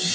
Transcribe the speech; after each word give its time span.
Bonjour 0.00 0.14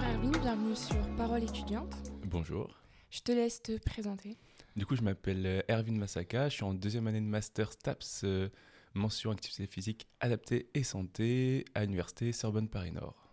Erwin, 0.00 0.30
bienvenue 0.30 0.76
sur 0.76 0.96
Parole 1.16 1.42
étudiante. 1.42 1.92
Bonjour. 2.24 2.78
Je 3.10 3.20
te 3.20 3.32
laisse 3.32 3.60
te 3.62 3.78
présenter. 3.78 4.36
Du 4.76 4.86
coup, 4.86 4.94
je 4.94 5.02
m'appelle 5.02 5.44
euh, 5.44 5.62
Erwin 5.68 5.98
Masaka, 5.98 6.48
je 6.48 6.54
suis 6.54 6.64
en 6.64 6.72
deuxième 6.72 7.08
année 7.08 7.20
de 7.20 7.26
master 7.26 7.72
STAPS, 7.72 8.20
euh, 8.22 8.48
mention 8.94 9.32
activité 9.32 9.66
physique 9.66 10.06
adaptée 10.20 10.70
et 10.72 10.84
santé 10.84 11.64
à 11.74 11.80
l'université 11.80 12.30
Sorbonne 12.30 12.68
Paris 12.68 12.92
Nord. 12.92 13.29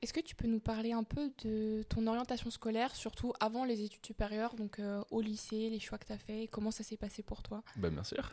Est-ce 0.00 0.12
que 0.12 0.20
tu 0.20 0.36
peux 0.36 0.46
nous 0.46 0.60
parler 0.60 0.92
un 0.92 1.02
peu 1.02 1.32
de 1.42 1.82
ton 1.88 2.06
orientation 2.06 2.50
scolaire, 2.50 2.94
surtout 2.94 3.32
avant 3.40 3.64
les 3.64 3.82
études 3.82 4.06
supérieures, 4.06 4.54
donc 4.54 4.78
euh, 4.78 5.02
au 5.10 5.20
lycée, 5.20 5.70
les 5.70 5.80
choix 5.80 5.98
que 5.98 6.06
tu 6.06 6.12
as 6.12 6.18
fait, 6.18 6.48
comment 6.52 6.70
ça 6.70 6.84
s'est 6.84 6.96
passé 6.96 7.24
pour 7.24 7.42
toi? 7.42 7.64
Bah, 7.76 7.90
bien 7.90 8.04
sûr. 8.04 8.30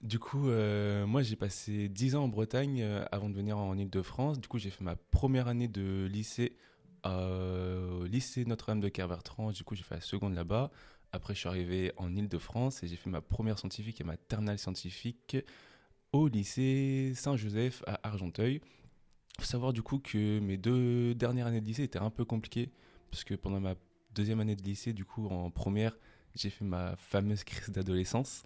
Du 0.00 0.20
coup, 0.20 0.48
euh, 0.48 1.04
moi 1.06 1.22
j'ai 1.22 1.34
passé 1.34 1.88
10 1.88 2.14
ans 2.14 2.24
en 2.24 2.28
Bretagne 2.28 2.82
euh, 2.82 3.04
avant 3.10 3.28
de 3.28 3.34
venir 3.34 3.58
en 3.58 3.76
Ile-de-France. 3.76 4.40
Du 4.40 4.46
coup, 4.46 4.58
j'ai 4.58 4.70
fait 4.70 4.84
ma 4.84 4.94
première 4.94 5.48
année 5.48 5.68
de 5.68 6.06
lycée 6.06 6.56
au 7.04 8.04
lycée 8.04 8.44
Notre-Dame 8.44 8.78
de 8.78 8.88
Kervertrans. 8.88 9.50
Du 9.50 9.64
coup, 9.64 9.74
j'ai 9.74 9.82
fait 9.82 9.96
la 9.96 10.00
seconde 10.00 10.34
là-bas. 10.34 10.70
Après, 11.10 11.34
je 11.34 11.40
suis 11.40 11.48
arrivé 11.48 11.92
en 11.96 12.14
Ile-de-France 12.14 12.84
et 12.84 12.86
j'ai 12.86 12.94
fait 12.94 13.10
ma 13.10 13.20
première 13.20 13.58
scientifique 13.58 14.00
et 14.00 14.04
ma 14.04 14.16
terminale 14.16 14.58
scientifique 14.58 15.36
au 16.12 16.28
lycée 16.28 17.12
Saint-Joseph 17.16 17.82
à 17.88 17.98
Argenteuil. 18.06 18.60
Faut 19.38 19.46
savoir 19.46 19.72
du 19.72 19.82
coup 19.82 19.98
que 19.98 20.38
mes 20.40 20.56
deux 20.56 21.14
dernières 21.14 21.46
années 21.46 21.60
de 21.60 21.66
lycée 21.66 21.82
étaient 21.82 21.98
un 21.98 22.10
peu 22.10 22.24
compliquées 22.24 22.70
parce 23.10 23.24
que 23.24 23.34
pendant 23.34 23.60
ma 23.60 23.74
deuxième 24.14 24.40
année 24.40 24.56
de 24.56 24.62
lycée, 24.62 24.92
du 24.92 25.04
coup 25.04 25.26
en 25.28 25.50
première, 25.50 25.96
j'ai 26.34 26.50
fait 26.50 26.64
ma 26.64 26.96
fameuse 26.96 27.44
crise 27.44 27.70
d'adolescence. 27.70 28.42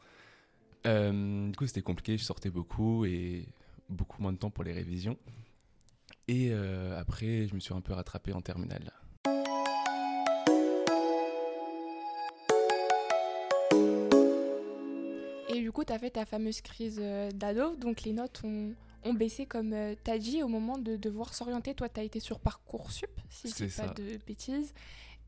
Euh, 0.86 1.48
du 1.48 1.56
coup, 1.56 1.66
c'était 1.66 1.82
compliqué, 1.82 2.16
je 2.16 2.24
sortais 2.24 2.50
beaucoup 2.50 3.04
et 3.04 3.46
beaucoup 3.88 4.22
moins 4.22 4.32
de 4.32 4.38
temps 4.38 4.50
pour 4.50 4.64
les 4.64 4.72
révisions. 4.72 5.16
Et 6.28 6.48
euh, 6.50 6.98
après, 6.98 7.46
je 7.46 7.54
me 7.54 7.60
suis 7.60 7.74
un 7.74 7.80
peu 7.80 7.92
rattrapé 7.92 8.32
en 8.32 8.40
terminale. 8.40 8.92
Et 15.48 15.60
du 15.60 15.72
coup, 15.72 15.84
tu 15.84 15.92
as 15.92 15.98
fait 15.98 16.10
ta 16.10 16.26
fameuse 16.26 16.60
crise 16.60 16.98
euh, 17.00 17.30
d'ado, 17.30 17.76
donc 17.76 18.02
les 18.02 18.12
notes 18.12 18.42
ont, 18.44 18.72
ont 19.06 19.14
baissé 19.14 19.46
comme 19.46 19.74
tu 20.04 20.10
as 20.10 20.18
dit 20.18 20.42
au 20.42 20.48
moment 20.48 20.78
de 20.78 20.96
devoir 20.96 21.34
s'orienter. 21.34 21.74
Toi, 21.74 21.88
tu 21.88 22.00
as 22.00 22.02
été 22.02 22.20
sur 22.20 22.40
Parcoursup, 22.40 23.10
si 23.30 23.48
je 23.48 23.64
dis 23.66 23.74
pas 23.76 23.88
de 23.88 24.18
bêtises. 24.26 24.72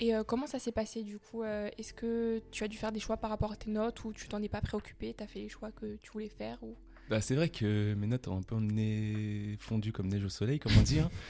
Et 0.00 0.14
euh, 0.14 0.22
comment 0.22 0.46
ça 0.46 0.58
s'est 0.58 0.72
passé 0.72 1.02
du 1.02 1.18
coup 1.18 1.42
euh, 1.42 1.68
Est-ce 1.76 1.92
que 1.92 2.40
tu 2.52 2.62
as 2.62 2.68
dû 2.68 2.76
faire 2.76 2.92
des 2.92 3.00
choix 3.00 3.16
par 3.16 3.30
rapport 3.30 3.52
à 3.52 3.56
tes 3.56 3.70
notes 3.70 4.04
ou 4.04 4.12
tu 4.12 4.28
t'en 4.28 4.40
es 4.42 4.48
pas 4.48 4.60
préoccupé? 4.60 5.14
Tu 5.16 5.24
as 5.24 5.26
fait 5.26 5.40
les 5.40 5.48
choix 5.48 5.72
que 5.72 5.96
tu 6.02 6.12
voulais 6.12 6.28
faire 6.28 6.62
ou... 6.62 6.76
Bah, 7.10 7.20
c'est 7.20 7.34
vrai 7.34 7.48
que 7.48 7.94
mes 7.94 8.06
notes 8.06 8.28
ont 8.28 8.36
un 8.36 8.42
peu 8.42 8.54
emmené 8.54 9.56
fondu 9.58 9.92
comme 9.92 10.08
neige 10.08 10.24
au 10.24 10.28
soleil, 10.28 10.58
comme 10.58 10.72
on 10.78 10.82
dit. 10.82 11.00
hein. 11.00 11.10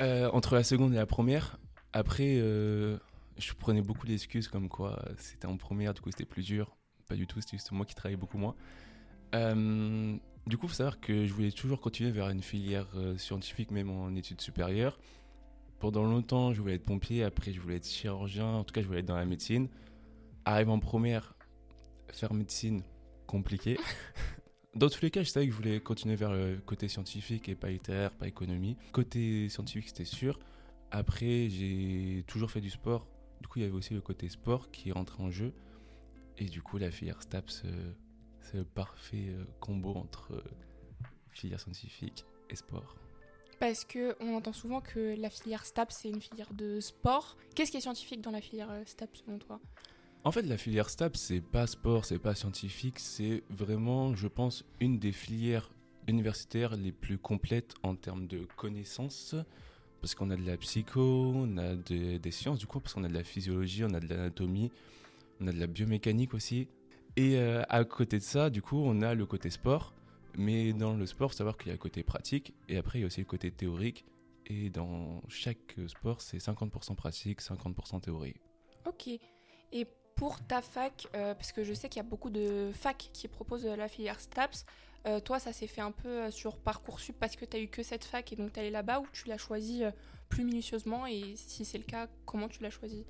Euh, 0.00 0.28
entre 0.32 0.56
la 0.56 0.64
seconde 0.64 0.92
et 0.92 0.96
la 0.96 1.06
première. 1.06 1.56
Après, 1.92 2.38
euh, 2.38 2.98
je 3.38 3.52
prenais 3.52 3.80
beaucoup 3.80 4.08
d'excuses 4.08 4.48
comme 4.48 4.68
quoi 4.68 4.98
euh, 5.06 5.14
c'était 5.18 5.46
en 5.46 5.56
première, 5.56 5.94
du 5.94 6.00
coup 6.00 6.10
c'était 6.10 6.24
plus 6.24 6.42
dur. 6.42 6.76
Pas 7.08 7.14
du 7.14 7.28
tout, 7.28 7.40
c'était 7.40 7.58
juste 7.58 7.70
moi 7.70 7.86
qui 7.86 7.94
travaillais 7.94 8.16
beaucoup 8.16 8.36
moins. 8.36 8.56
Euh, 9.36 10.16
du 10.46 10.58
coup, 10.58 10.66
il 10.66 10.68
faut 10.68 10.74
savoir 10.74 11.00
que 11.00 11.26
je 11.26 11.32
voulais 11.32 11.52
toujours 11.52 11.80
continuer 11.80 12.10
vers 12.10 12.28
une 12.28 12.42
filière 12.42 12.86
euh, 12.96 13.16
scientifique, 13.16 13.70
même 13.70 13.90
en 13.90 14.14
études 14.14 14.40
supérieures. 14.40 14.98
Pendant 15.80 16.04
longtemps, 16.04 16.52
je 16.52 16.60
voulais 16.60 16.74
être 16.74 16.84
pompier, 16.84 17.24
après 17.24 17.52
je 17.52 17.60
voulais 17.60 17.76
être 17.76 17.88
chirurgien, 17.88 18.46
en 18.46 18.64
tout 18.64 18.72
cas 18.72 18.80
je 18.80 18.86
voulais 18.86 19.00
être 19.00 19.06
dans 19.06 19.16
la 19.16 19.24
médecine. 19.24 19.68
Arrive 20.44 20.70
en 20.70 20.78
première, 20.78 21.34
faire 22.12 22.34
médecine, 22.34 22.82
compliqué. 23.26 23.78
Dans 24.74 24.88
tous 24.88 25.02
les 25.02 25.10
cas, 25.10 25.22
je 25.22 25.28
savais 25.28 25.46
que 25.46 25.52
je 25.52 25.56
voulais 25.56 25.78
continuer 25.78 26.16
vers 26.16 26.32
le 26.32 26.56
côté 26.56 26.88
scientifique 26.88 27.48
et 27.48 27.54
pas 27.54 27.68
littéraire, 27.68 28.10
pas 28.10 28.26
économie. 28.26 28.76
Côté 28.90 29.48
scientifique, 29.48 29.86
c'était 29.86 30.04
sûr. 30.04 30.40
Après, 30.90 31.48
j'ai 31.48 32.24
toujours 32.26 32.50
fait 32.50 32.60
du 32.60 32.70
sport. 32.70 33.06
Du 33.40 33.46
coup, 33.46 33.60
il 33.60 33.62
y 33.62 33.64
avait 33.64 33.74
aussi 33.74 33.94
le 33.94 34.00
côté 34.00 34.28
sport 34.28 34.72
qui 34.72 34.88
est 34.88 34.92
rentré 34.92 35.22
en 35.22 35.30
jeu. 35.30 35.52
Et 36.38 36.46
du 36.46 36.60
coup, 36.60 36.76
la 36.76 36.90
filière 36.90 37.22
STAPS, 37.22 37.62
euh, 37.66 37.92
c'est 38.44 38.58
le 38.58 38.64
parfait 38.64 39.28
euh, 39.28 39.44
combo 39.60 39.94
entre 39.94 40.32
euh, 40.32 40.42
filière 41.32 41.60
scientifique 41.60 42.24
et 42.50 42.56
sport. 42.56 42.96
Parce 43.60 43.84
que 43.84 44.16
on 44.20 44.34
entend 44.34 44.52
souvent 44.52 44.80
que 44.80 45.14
la 45.18 45.30
filière 45.30 45.64
STAP 45.64 45.92
c'est 45.92 46.08
une 46.10 46.20
filière 46.20 46.52
de 46.52 46.80
sport. 46.80 47.36
Qu'est-ce 47.54 47.70
qui 47.70 47.76
est 47.76 47.80
scientifique 47.82 48.20
dans 48.20 48.30
la 48.30 48.40
filière 48.40 48.70
euh, 48.70 48.82
STAP 48.84 49.16
selon 49.16 49.38
toi? 49.38 49.60
En 50.26 50.32
fait, 50.32 50.42
la 50.42 50.56
filière 50.56 50.88
STAPS, 50.88 51.18
c'est 51.20 51.42
pas 51.42 51.66
sport, 51.66 52.06
c'est 52.06 52.18
pas 52.18 52.34
scientifique, 52.34 52.98
c'est 52.98 53.42
vraiment, 53.50 54.14
je 54.16 54.26
pense, 54.26 54.64
une 54.80 54.98
des 54.98 55.12
filières 55.12 55.70
universitaires 56.08 56.76
les 56.76 56.92
plus 56.92 57.18
complètes 57.18 57.74
en 57.82 57.94
termes 57.94 58.26
de 58.26 58.46
connaissances. 58.56 59.34
Parce 60.00 60.14
qu'on 60.14 60.30
a 60.30 60.36
de 60.36 60.46
la 60.46 60.56
psycho, 60.56 61.32
on 61.34 61.58
a 61.58 61.74
de- 61.76 62.16
des 62.16 62.30
sciences, 62.30 62.58
du 62.58 62.66
coup, 62.66 62.80
parce 62.80 62.94
qu'on 62.94 63.04
a 63.04 63.08
de 63.08 63.12
la 63.14 63.22
physiologie, 63.24 63.84
on 63.84 63.92
a 63.92 64.00
de 64.00 64.06
l'anatomie, 64.08 64.70
on 65.40 65.46
a 65.46 65.52
de 65.52 65.60
la 65.60 65.66
biomécanique 65.66 66.32
aussi. 66.32 66.68
Et 67.16 67.36
euh, 67.36 67.62
à 67.68 67.84
côté 67.84 68.18
de 68.18 68.22
ça, 68.22 68.50
du 68.50 68.62
coup, 68.62 68.82
on 68.84 69.02
a 69.02 69.14
le 69.14 69.26
côté 69.26 69.50
sport. 69.50 69.92
Mais 70.36 70.72
dans 70.72 70.94
le 70.94 71.06
sport, 71.06 71.30
faut 71.30 71.36
savoir 71.36 71.56
qu'il 71.56 71.68
y 71.68 71.70
a 71.70 71.74
le 71.74 71.78
côté 71.78 72.02
pratique, 72.02 72.54
et 72.68 72.76
après, 72.76 72.98
il 72.98 73.02
y 73.02 73.04
a 73.04 73.06
aussi 73.06 73.20
le 73.20 73.26
côté 73.26 73.52
théorique. 73.52 74.04
Et 74.46 74.68
dans 74.68 75.22
chaque 75.28 75.76
sport, 75.86 76.20
c'est 76.20 76.38
50% 76.38 76.96
pratique, 76.96 77.40
50% 77.40 78.00
théorie. 78.00 78.34
Ok. 78.84 79.08
Et 79.72 79.86
pour 80.16 80.44
ta 80.44 80.60
fac, 80.60 81.06
euh, 81.14 81.34
parce 81.34 81.52
que 81.52 81.62
je 81.64 81.72
sais 81.72 81.88
qu'il 81.88 82.02
y 82.02 82.04
a 82.04 82.08
beaucoup 82.08 82.30
de 82.30 82.72
facs 82.74 83.10
qui 83.12 83.28
proposent 83.28 83.64
la 83.64 83.88
filière 83.88 84.20
STAPS, 84.20 84.66
euh, 85.06 85.20
toi 85.20 85.38
ça 85.38 85.52
s'est 85.52 85.66
fait 85.66 85.80
un 85.80 85.92
peu 85.92 86.30
sur 86.30 86.56
Parcoursup 86.56 87.16
parce 87.18 87.36
que 87.36 87.44
tu 87.44 87.56
as 87.56 87.60
eu 87.60 87.68
que 87.68 87.82
cette 87.82 88.04
fac 88.04 88.32
et 88.32 88.36
donc 88.36 88.52
tu 88.52 88.60
allé 88.60 88.70
là-bas 88.70 89.00
ou 89.00 89.06
tu 89.12 89.28
l'as 89.28 89.38
choisi 89.38 89.82
plus 90.28 90.44
minutieusement? 90.44 91.06
Et 91.06 91.34
si 91.36 91.64
c'est 91.64 91.78
le 91.78 91.84
cas, 91.84 92.08
comment 92.26 92.48
tu 92.48 92.62
l'as 92.62 92.70
choisi 92.70 93.06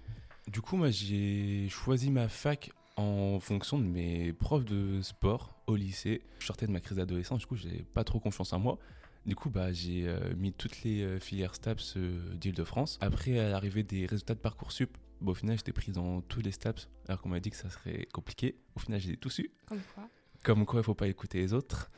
Du 0.49 0.61
coup, 0.61 0.77
moi, 0.77 0.91
j'ai 0.91 1.69
choisi 1.69 2.11
ma 2.11 2.29
fac 2.29 2.71
en 2.97 3.41
fonction 3.41 3.79
de 3.79 3.85
mes 3.85 4.33
profs 4.33 4.65
de 4.65 5.03
sport 5.03 5.63
au 5.67 5.77
lycée. 5.77 6.23
Je 6.39 6.47
sortais 6.47 6.67
de 6.67 6.73
ma 6.73 6.81
crise 6.81 6.99
d'adolescence, 6.99 7.41
du 7.41 7.47
coup, 7.47 7.57
j'avais 7.57 7.83
pas 7.83 8.05
trop 8.05 8.21
confiance 8.21 8.53
en 8.53 8.59
moi. 8.59 8.79
Du 9.27 9.35
coup, 9.35 9.49
bah, 9.49 9.73
j'ai 9.73 10.07
euh, 10.07 10.35
mis 10.37 10.53
toutes 10.53 10.83
les 10.83 11.03
euh, 11.03 11.19
filières 11.19 11.55
STAPS 11.55 11.95
euh, 11.97 12.35
d'Île-de-France. 12.35 12.99
Après, 13.01 13.39
à 13.39 13.49
l'arrivée 13.49 13.83
des 13.83 14.05
résultats 14.05 14.35
de 14.35 14.41
Parcoursup, 14.41 14.97
bah, 15.21 15.33
au 15.33 15.35
final, 15.35 15.57
j'étais 15.57 15.73
pris 15.73 15.93
dans 15.93 16.21
tous 16.21 16.41
les 16.41 16.53
STAPS, 16.53 16.89
alors 17.09 17.23
qu'on 17.23 17.31
m'a 17.31 17.41
dit 17.41 17.51
que 17.51 17.57
ça 17.57 17.71
serait 17.71 18.07
compliqué. 18.13 18.57
Au 18.77 18.81
final, 18.81 19.01
j'ai 19.01 19.17
tous 19.17 19.39
eu. 19.39 19.51
Comme 19.67 19.81
quoi 19.95 20.09
Comme 20.43 20.67
quoi, 20.67 20.81
il 20.81 20.85
faut 20.85 20.95
pas 20.95 21.09
écouter 21.09 21.39
les 21.39 21.55
autres. 21.55 21.91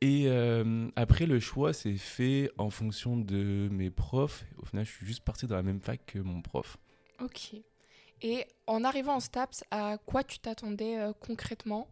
Et 0.00 0.24
euh, 0.26 0.88
après, 0.96 1.26
le 1.26 1.40
choix 1.40 1.72
s'est 1.72 1.96
fait 1.96 2.50
en 2.58 2.70
fonction 2.70 3.16
de 3.16 3.68
mes 3.70 3.90
profs. 3.90 4.44
Au 4.58 4.66
final, 4.66 4.84
je 4.84 4.90
suis 4.90 5.06
juste 5.06 5.24
parti 5.24 5.46
dans 5.46 5.56
la 5.56 5.62
même 5.62 5.80
fac 5.80 6.04
que 6.04 6.18
mon 6.18 6.42
prof. 6.42 6.76
Ok. 7.20 7.54
Et 8.22 8.46
en 8.66 8.82
arrivant 8.84 9.16
en 9.16 9.20
STAPS, 9.20 9.64
à 9.70 9.98
quoi 9.98 10.24
tu 10.24 10.38
t'attendais 10.38 10.98
euh, 10.98 11.12
concrètement? 11.20 11.88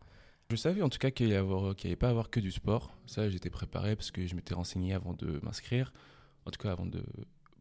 Je 0.51 0.57
savais 0.57 0.83
en 0.83 0.89
tout 0.89 0.99
cas 0.99 1.11
qu'il 1.11 1.29
n'y 1.29 1.35
allait 1.35 1.97
pas 1.97 2.09
avoir 2.11 2.31
que 2.31 2.41
du 2.41 2.51
sport. 2.51 2.93
Ça, 3.07 3.29
j'étais 3.29 3.51
préparé 3.51 3.97
parce 3.97 4.11
que 4.11 4.27
je 4.27 4.35
m'étais 4.35 4.55
renseigné 4.55 4.95
avant 4.95 5.15
de 5.15 5.41
m'inscrire, 5.43 5.93
en 6.47 6.51
tout 6.51 6.61
cas 6.61 6.71
avant 6.73 6.87
de 6.87 7.03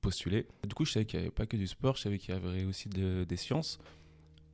postuler. 0.02 0.48
Du 0.68 0.76
coup, 0.76 0.86
je 0.86 0.92
savais 0.92 1.06
qu'il 1.06 1.20
n'y 1.20 1.26
avait 1.26 1.32
pas 1.34 1.46
que 1.46 1.56
du 1.58 1.68
sport, 1.68 1.96
je 1.96 2.02
savais 2.04 2.18
qu'il 2.18 2.34
y 2.34 2.38
avait 2.38 2.66
aussi 2.66 2.90
de- 2.90 3.24
des 3.24 3.38
sciences. 3.38 3.80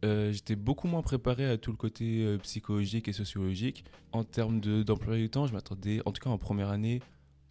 Euh, 0.06 0.32
j'étais 0.32 0.56
beaucoup 0.56 0.88
moins 0.88 1.02
préparé 1.02 1.46
à 1.50 1.58
tout 1.58 1.72
le 1.72 1.78
côté 1.78 2.24
euh, 2.24 2.38
psychologique 2.38 3.08
et 3.08 3.14
sociologique. 3.14 3.84
En 4.12 4.24
termes 4.24 4.60
de- 4.62 4.84
d'emploi 4.84 5.18
du 5.18 5.30
temps, 5.30 5.46
je 5.48 5.54
m'attendais, 5.54 6.02
en 6.06 6.12
tout 6.12 6.22
cas 6.22 6.30
en 6.30 6.38
première 6.38 6.70
année, 6.70 7.02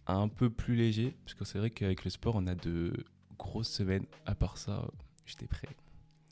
à 0.07 0.15
un 0.15 0.27
peu 0.29 0.49
plus 0.49 0.75
léger, 0.75 1.15
parce 1.25 1.35
que 1.35 1.45
c'est 1.45 1.59
vrai 1.59 1.69
qu'avec 1.69 2.03
le 2.05 2.09
sport, 2.09 2.35
on 2.37 2.47
a 2.47 2.55
de 2.55 2.93
grosses 3.37 3.69
semaines. 3.69 4.05
À 4.25 4.33
part 4.33 4.57
ça, 4.57 4.87
j'étais 5.25 5.45
prêt. 5.45 5.67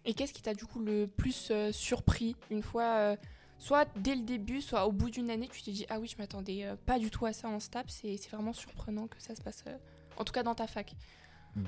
Et 0.08 0.14
qu'est-ce 0.14 0.32
qui 0.32 0.42
t'a 0.42 0.54
du 0.54 0.66
coup 0.66 0.80
le 0.80 1.06
plus 1.06 1.50
euh, 1.52 1.74
surpris 1.74 2.38
une 2.50 2.64
fois, 2.64 2.96
euh, 2.96 3.16
soit 3.60 3.86
dès 3.98 4.16
le 4.16 4.22
début, 4.22 4.62
soit 4.62 4.88
au 4.88 4.94
bout 4.94 5.10
d'une 5.10 5.30
année, 5.30 5.50
tu 5.52 5.62
t'es 5.62 5.74
dit 5.74 5.86
ah 5.90 6.00
oui, 6.00 6.08
je 6.08 6.16
m'attendais 6.18 6.64
euh, 6.64 6.78
pas 6.86 6.98
du 6.98 7.12
tout 7.12 7.26
à 7.26 7.34
ça 7.34 7.50
en 7.50 7.60
STAPS 7.60 8.06
et 8.06 8.16
c'est 8.16 8.32
vraiment 8.32 8.54
surprenant 8.54 9.08
que 9.08 9.22
ça 9.22 9.36
se 9.36 9.42
passe, 9.42 9.66
en 10.16 10.24
tout 10.24 10.32
cas 10.32 10.44
dans 10.44 10.56
ta 10.56 10.66
fac. 10.66 10.96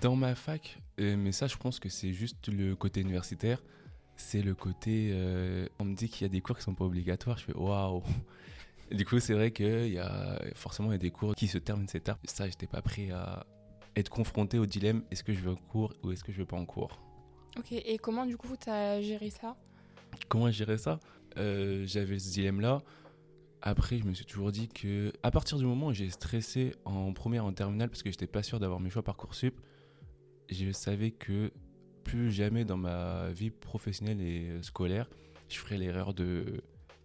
Dans 0.01 0.15
ma 0.15 0.35
fac, 0.35 0.79
mais 0.97 1.33
ça 1.33 1.47
je 1.47 1.57
pense 1.57 1.79
que 1.79 1.89
c'est 1.89 2.13
juste 2.13 2.47
le 2.47 2.75
côté 2.75 3.01
universitaire, 3.01 3.61
c'est 4.15 4.41
le 4.41 4.55
côté... 4.55 5.11
on 5.79 5.85
me 5.85 5.95
dit 5.95 6.07
qu'il 6.07 6.21
y 6.21 6.25
a 6.25 6.29
des 6.29 6.41
cours 6.41 6.57
qui 6.57 6.63
sont 6.63 6.75
pas 6.75 6.85
obligatoires, 6.85 7.37
je 7.39 7.45
fais 7.45 7.55
waouh 7.55 8.03
Du 8.91 9.03
coup 9.05 9.19
c'est 9.19 9.33
vrai 9.33 9.51
qu'il 9.51 9.89
y 9.89 9.99
a 9.99 10.39
forcément 10.55 10.95
des 10.95 11.11
cours 11.11 11.35
qui 11.35 11.47
se 11.47 11.57
terminent 11.57 11.87
cette 11.87 12.03
étape. 12.03 12.19
Ça 12.25 12.47
j'étais 12.47 12.67
pas 12.67 12.81
prêt 12.81 13.09
à 13.11 13.45
être 13.95 14.09
confronté 14.09 14.59
au 14.59 14.65
dilemme 14.65 15.03
est-ce 15.11 15.23
que 15.23 15.33
je 15.33 15.41
vais 15.41 15.51
en 15.51 15.55
cours 15.55 15.93
ou 16.03 16.11
est-ce 16.11 16.23
que 16.23 16.31
je 16.31 16.37
vais 16.37 16.45
pas 16.45 16.57
en 16.57 16.65
cours? 16.65 17.08
Ok, 17.57 17.71
et 17.71 17.97
comment 17.97 18.25
du 18.25 18.37
coup 18.37 18.55
t'as 18.57 19.01
géré 19.01 19.29
ça? 19.29 19.55
Comment 20.27 20.51
gérer 20.51 20.77
ça? 20.77 20.99
Euh, 21.37 21.83
J'avais 21.85 22.19
ce 22.19 22.31
dilemme-là. 22.31 22.81
Après, 23.61 23.97
je 23.97 24.05
me 24.05 24.13
suis 24.13 24.25
toujours 24.25 24.51
dit 24.51 24.69
que, 24.69 25.11
à 25.21 25.31
partir 25.31 25.57
du 25.57 25.65
moment 25.65 25.87
où 25.87 25.93
j'ai 25.93 26.09
stressé 26.09 26.73
en 26.85 27.11
première, 27.11 27.43
en 27.45 27.51
terminale, 27.51 27.89
parce 27.89 28.03
que 28.03 28.09
j'étais 28.09 28.27
pas 28.27 28.43
sûr 28.43 28.59
d'avoir 28.59 28.79
mes 28.79 28.89
choix 28.89 29.03
parcoursup, 29.03 29.59
je 30.49 30.71
savais 30.71 31.11
que 31.11 31.51
plus 32.03 32.31
jamais 32.31 32.63
dans 32.63 32.77
ma 32.77 33.29
vie 33.31 33.49
professionnelle 33.49 34.21
et 34.21 34.49
euh, 34.49 34.61
scolaire, 34.63 35.09
je 35.49 35.57
ferais 35.57 35.77
l'erreur 35.77 36.13
de 36.13 36.61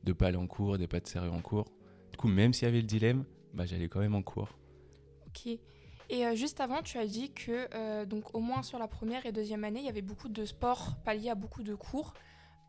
ne 0.07 0.13
pas 0.13 0.29
aller 0.29 0.37
en 0.37 0.47
cours, 0.47 0.79
de 0.79 0.87
pas 0.87 0.99
être 0.99 1.09
sérieux 1.09 1.31
en 1.33 1.41
cours. 1.41 1.67
Du 2.13 2.19
coup, 2.19 2.29
même 2.29 2.53
s'il 2.53 2.67
y 2.67 2.69
avait 2.69 2.81
le 2.81 2.87
dilemme, 2.87 3.25
bah, 3.53 3.67
j'allais 3.67 3.89
quand 3.89 4.01
même 4.01 4.15
en 4.15 4.23
cours. 4.23 4.57
Ok. 5.27 5.59
Et 6.11 6.27
euh, 6.27 6.35
juste 6.35 6.61
avant, 6.61 6.83
tu 6.83 6.99
as 6.99 7.07
dit 7.07 7.33
que 7.33 7.69
euh, 7.75 8.05
donc 8.05 8.35
au 8.35 8.41
moins 8.41 8.63
sur 8.63 8.79
la 8.79 8.89
première 8.89 9.25
et 9.27 9.33
deuxième 9.33 9.65
année, 9.65 9.81
il 9.81 9.87
y 9.87 9.89
avait 9.89 10.03
beaucoup 10.03 10.29
de 10.29 10.45
sports 10.45 10.97
palliés 11.05 11.31
à 11.31 11.35
beaucoup 11.35 11.63
de 11.63 11.75
cours. 11.75 12.15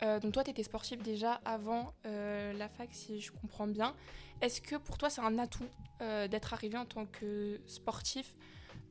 Euh, 0.03 0.19
donc 0.19 0.33
toi, 0.33 0.43
tu 0.43 0.51
étais 0.51 0.63
sportif 0.63 1.01
déjà 1.01 1.41
avant 1.45 1.93
la 2.03 2.69
fac, 2.69 2.89
si 2.91 3.19
je 3.19 3.31
comprends 3.31 3.67
bien. 3.67 3.93
Est-ce 4.41 4.61
que 4.61 4.75
pour 4.75 4.97
toi, 4.97 5.09
c'est 5.09 5.21
un 5.21 5.37
atout 5.39 5.67
d'être 5.99 6.53
arrivé 6.53 6.77
en 6.77 6.85
tant 6.85 7.05
que 7.05 7.61
sportif 7.65 8.35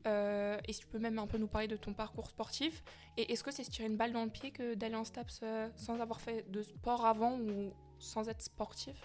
Et 0.05 0.73
si 0.73 0.79
tu 0.79 0.87
peux 0.87 0.99
même 0.99 1.19
un 1.19 1.27
peu 1.27 1.37
nous 1.37 1.47
parler 1.47 1.67
de 1.67 1.77
ton 1.77 1.93
parcours 1.93 2.27
sportif? 2.27 2.83
Et 3.17 3.31
est-ce 3.31 3.43
que 3.43 3.51
c'est 3.51 3.63
se 3.63 3.69
tirer 3.69 3.87
une 3.87 3.97
balle 3.97 4.11
dans 4.11 4.23
le 4.23 4.31
pied 4.31 4.51
que 4.51 4.73
d'aller 4.73 4.95
en 4.95 5.05
STAPS 5.05 5.43
sans 5.75 5.99
avoir 5.99 6.19
fait 6.19 6.49
de 6.51 6.63
sport 6.63 7.05
avant 7.05 7.39
ou 7.39 7.71
sans 7.99 8.27
être 8.27 8.41
sportif? 8.41 8.95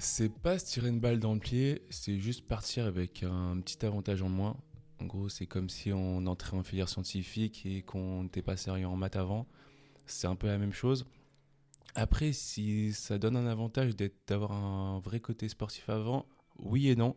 C'est 0.00 0.32
pas 0.32 0.60
se 0.60 0.66
tirer 0.66 0.88
une 0.90 1.00
balle 1.00 1.18
dans 1.18 1.34
le 1.34 1.40
pied, 1.40 1.82
c'est 1.90 2.20
juste 2.20 2.46
partir 2.46 2.86
avec 2.86 3.24
un 3.24 3.60
petit 3.60 3.84
avantage 3.84 4.22
en 4.22 4.28
moins. 4.28 4.56
En 5.00 5.06
gros, 5.06 5.28
c'est 5.28 5.46
comme 5.46 5.68
si 5.68 5.92
on 5.92 6.26
entrait 6.26 6.56
en 6.56 6.62
filière 6.62 6.88
scientifique 6.88 7.64
et 7.64 7.82
qu'on 7.82 8.24
n'était 8.24 8.42
pas 8.42 8.56
sérieux 8.56 8.86
en 8.86 8.96
maths 8.96 9.16
avant. 9.16 9.46
C'est 10.06 10.26
un 10.26 10.36
peu 10.36 10.46
la 10.46 10.58
même 10.58 10.72
chose. 10.72 11.06
Après, 11.94 12.32
si 12.32 12.92
ça 12.92 13.18
donne 13.18 13.36
un 13.36 13.46
avantage 13.46 13.94
d'avoir 14.26 14.52
un 14.52 15.00
vrai 15.00 15.20
côté 15.20 15.48
sportif 15.48 15.88
avant, 15.88 16.26
oui 16.58 16.88
et 16.88 16.96
non. 16.96 17.16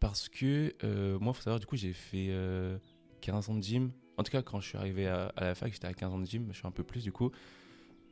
Parce 0.00 0.28
que 0.28 0.74
euh, 0.84 1.18
moi, 1.18 1.32
il 1.32 1.36
faut 1.36 1.42
savoir, 1.42 1.60
du 1.60 1.66
coup, 1.66 1.76
j'ai 1.76 1.92
fait 1.92 2.26
15 3.22 3.48
euh, 3.48 3.52
ans 3.52 3.54
de 3.56 3.62
gym. 3.62 3.92
En 4.16 4.22
tout 4.22 4.30
cas, 4.30 4.42
quand 4.42 4.60
je 4.60 4.68
suis 4.68 4.78
arrivé 4.78 5.06
à, 5.06 5.32
la 5.36 5.54
fac, 5.54 5.72
j'étais 5.72 5.86
à 5.86 5.94
15 5.94 6.12
ans 6.12 6.18
de 6.18 6.26
gym. 6.26 6.46
Je 6.52 6.58
suis 6.58 6.66
un 6.66 6.70
peu 6.70 6.84
plus, 6.84 7.02
du 7.02 7.12
coup. 7.12 7.32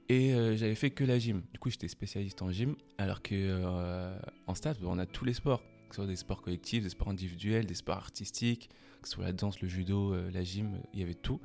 Et 0.09 0.35
euh, 0.35 0.57
j'avais 0.57 0.75
fait 0.75 0.91
que 0.91 1.05
la 1.05 1.19
gym. 1.19 1.43
Du 1.53 1.59
coup, 1.59 1.71
j'étais 1.71 1.89
spécialiste 1.89 2.43
en 2.43 2.51
gym. 2.51 2.77
Alors 2.99 3.23
que 3.23 4.15
en 4.47 4.55
stade, 4.55 4.79
on 4.83 4.99
a 4.99 5.07
tous 5.07 5.25
les 5.25 5.35
sports. 5.35 5.63
Que 5.93 5.97
ce 5.97 6.03
soit 6.05 6.11
des 6.11 6.17
sports 6.17 6.41
collectifs, 6.41 6.83
des 6.83 6.89
sports 6.89 7.11
individuels, 7.11 7.67
des 7.67 7.75
sports 7.75 7.99
artistiques, 7.99 8.71
que 9.03 9.09
ce 9.09 9.17
soit 9.17 9.25
la 9.25 9.35
danse, 9.35 9.61
le 9.61 9.69
judo, 9.69 10.15
euh, 10.15 10.31
la 10.31 10.43
gym, 10.43 10.81
il 10.95 11.01
y 11.01 11.03
avait 11.03 11.13
tout. 11.13 11.39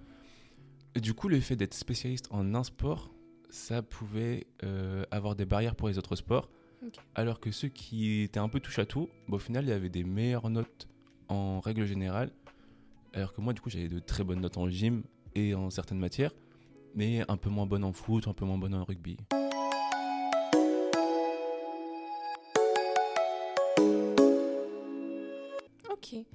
Et 0.96 1.02
du 1.02 1.14
coup, 1.14 1.28
le 1.28 1.42
fait 1.42 1.58
d'être 1.58 1.74
spécialiste 1.74 2.30
en 2.32 2.56
un 2.56 2.64
sport, 2.64 3.12
ça 3.50 3.82
pouvait 3.82 4.48
euh, 4.64 5.04
avoir 5.12 5.36
des 5.36 5.44
barrières 5.44 5.76
pour 5.76 5.90
les 5.90 5.98
autres 5.98 6.16
sports. 6.16 6.50
Alors 7.14 7.42
que 7.42 7.52
ceux 7.52 7.68
qui 7.68 8.22
étaient 8.22 8.40
un 8.40 8.48
peu 8.48 8.62
touche 8.62 8.80
à 8.80 8.86
tout, 8.86 9.10
bah, 9.28 9.36
au 9.36 9.40
final, 9.40 9.66
il 9.66 9.70
y 9.70 9.74
avait 9.74 9.90
des 9.90 10.06
meilleures 10.06 10.50
notes 10.50 10.88
en 11.28 11.60
règle 11.60 11.86
générale. 11.86 12.32
Alors 13.12 13.34
que 13.34 13.42
moi, 13.42 13.52
du 13.52 13.60
coup, 13.60 13.70
j'avais 13.70 13.90
de 13.90 14.00
très 14.00 14.24
bonnes 14.24 14.40
notes 14.40 14.56
en 14.56 14.70
gym 14.70 15.04
et 15.36 15.56
en 15.56 15.70
certaines 15.70 16.00
matières, 16.00 16.32
mais 16.96 17.30
un 17.30 17.36
peu 17.36 17.50
moins 17.50 17.66
bonnes 17.66 17.84
en 17.84 17.92
foot, 17.92 18.30
un 18.30 18.34
peu 18.34 18.46
moins 18.46 18.58
bonnes 18.58 18.76
en 18.76 18.86
rugby. 18.86 19.18
Ok. 26.14 26.26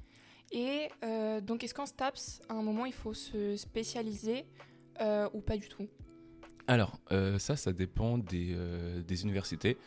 Et 0.53 0.91
euh, 1.03 1.41
donc, 1.41 1.65
est-ce 1.65 1.75
qu'en 1.75 1.87
STAPS, 1.87 2.43
à 2.49 2.55
un 2.55 2.63
moment, 2.63 2.85
il 2.85 2.93
faut 2.93 3.15
se 3.15 3.57
spécialiser 3.57 4.45
euh, 5.01 5.29
ou 5.33 5.41
pas 5.41 5.57
du 5.57 5.69
tout? 5.69 5.89
Alors, 6.67 7.01
euh, 7.11 7.39
ça, 7.39 7.57
ça 7.57 7.73
dépend 7.73 8.19
des, 8.19 8.55
des, 9.07 9.23
universités. 9.23 9.79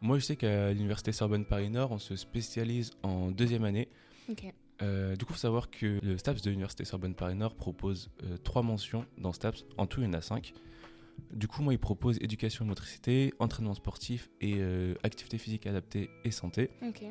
Moi, 0.00 0.18
je 0.18 0.24
sais 0.24 0.36
qu'à 0.36 0.72
l'université 0.72 1.12
Sorbonne 1.12 1.44
Paris-Nord, 1.44 1.92
on 1.92 1.98
se 1.98 2.16
spécialise 2.16 2.90
en 3.02 3.30
deuxième 3.30 3.64
année. 3.64 3.88
Du 4.28 4.34
coup, 4.34 4.52
il 4.80 5.26
faut 5.26 5.34
savoir 5.34 5.70
que 5.70 5.98
le 6.02 6.18
STAPS 6.18 6.42
de 6.42 6.50
l'université 6.50 6.84
Sorbonne 6.84 7.14
Paris-Nord 7.14 7.54
propose 7.54 8.10
trois 8.44 8.62
mentions 8.62 9.06
dans 9.16 9.32
STAPS. 9.32 9.64
En 9.76 9.86
tout, 9.86 10.00
il 10.00 10.04
y 10.04 10.08
en 10.08 10.12
a 10.12 10.20
cinq. 10.20 10.52
Du 11.32 11.48
coup, 11.48 11.62
moi, 11.62 11.72
il 11.72 11.78
propose 11.78 12.18
éducation 12.20 12.64
et 12.64 12.68
motricité, 12.68 13.32
entraînement 13.38 13.74
sportif 13.74 14.30
et 14.40 14.60
activité 15.02 15.38
physique 15.38 15.66
adaptée 15.66 16.10
et 16.24 16.30
santé. 16.30 16.70
Ok. 16.82 17.04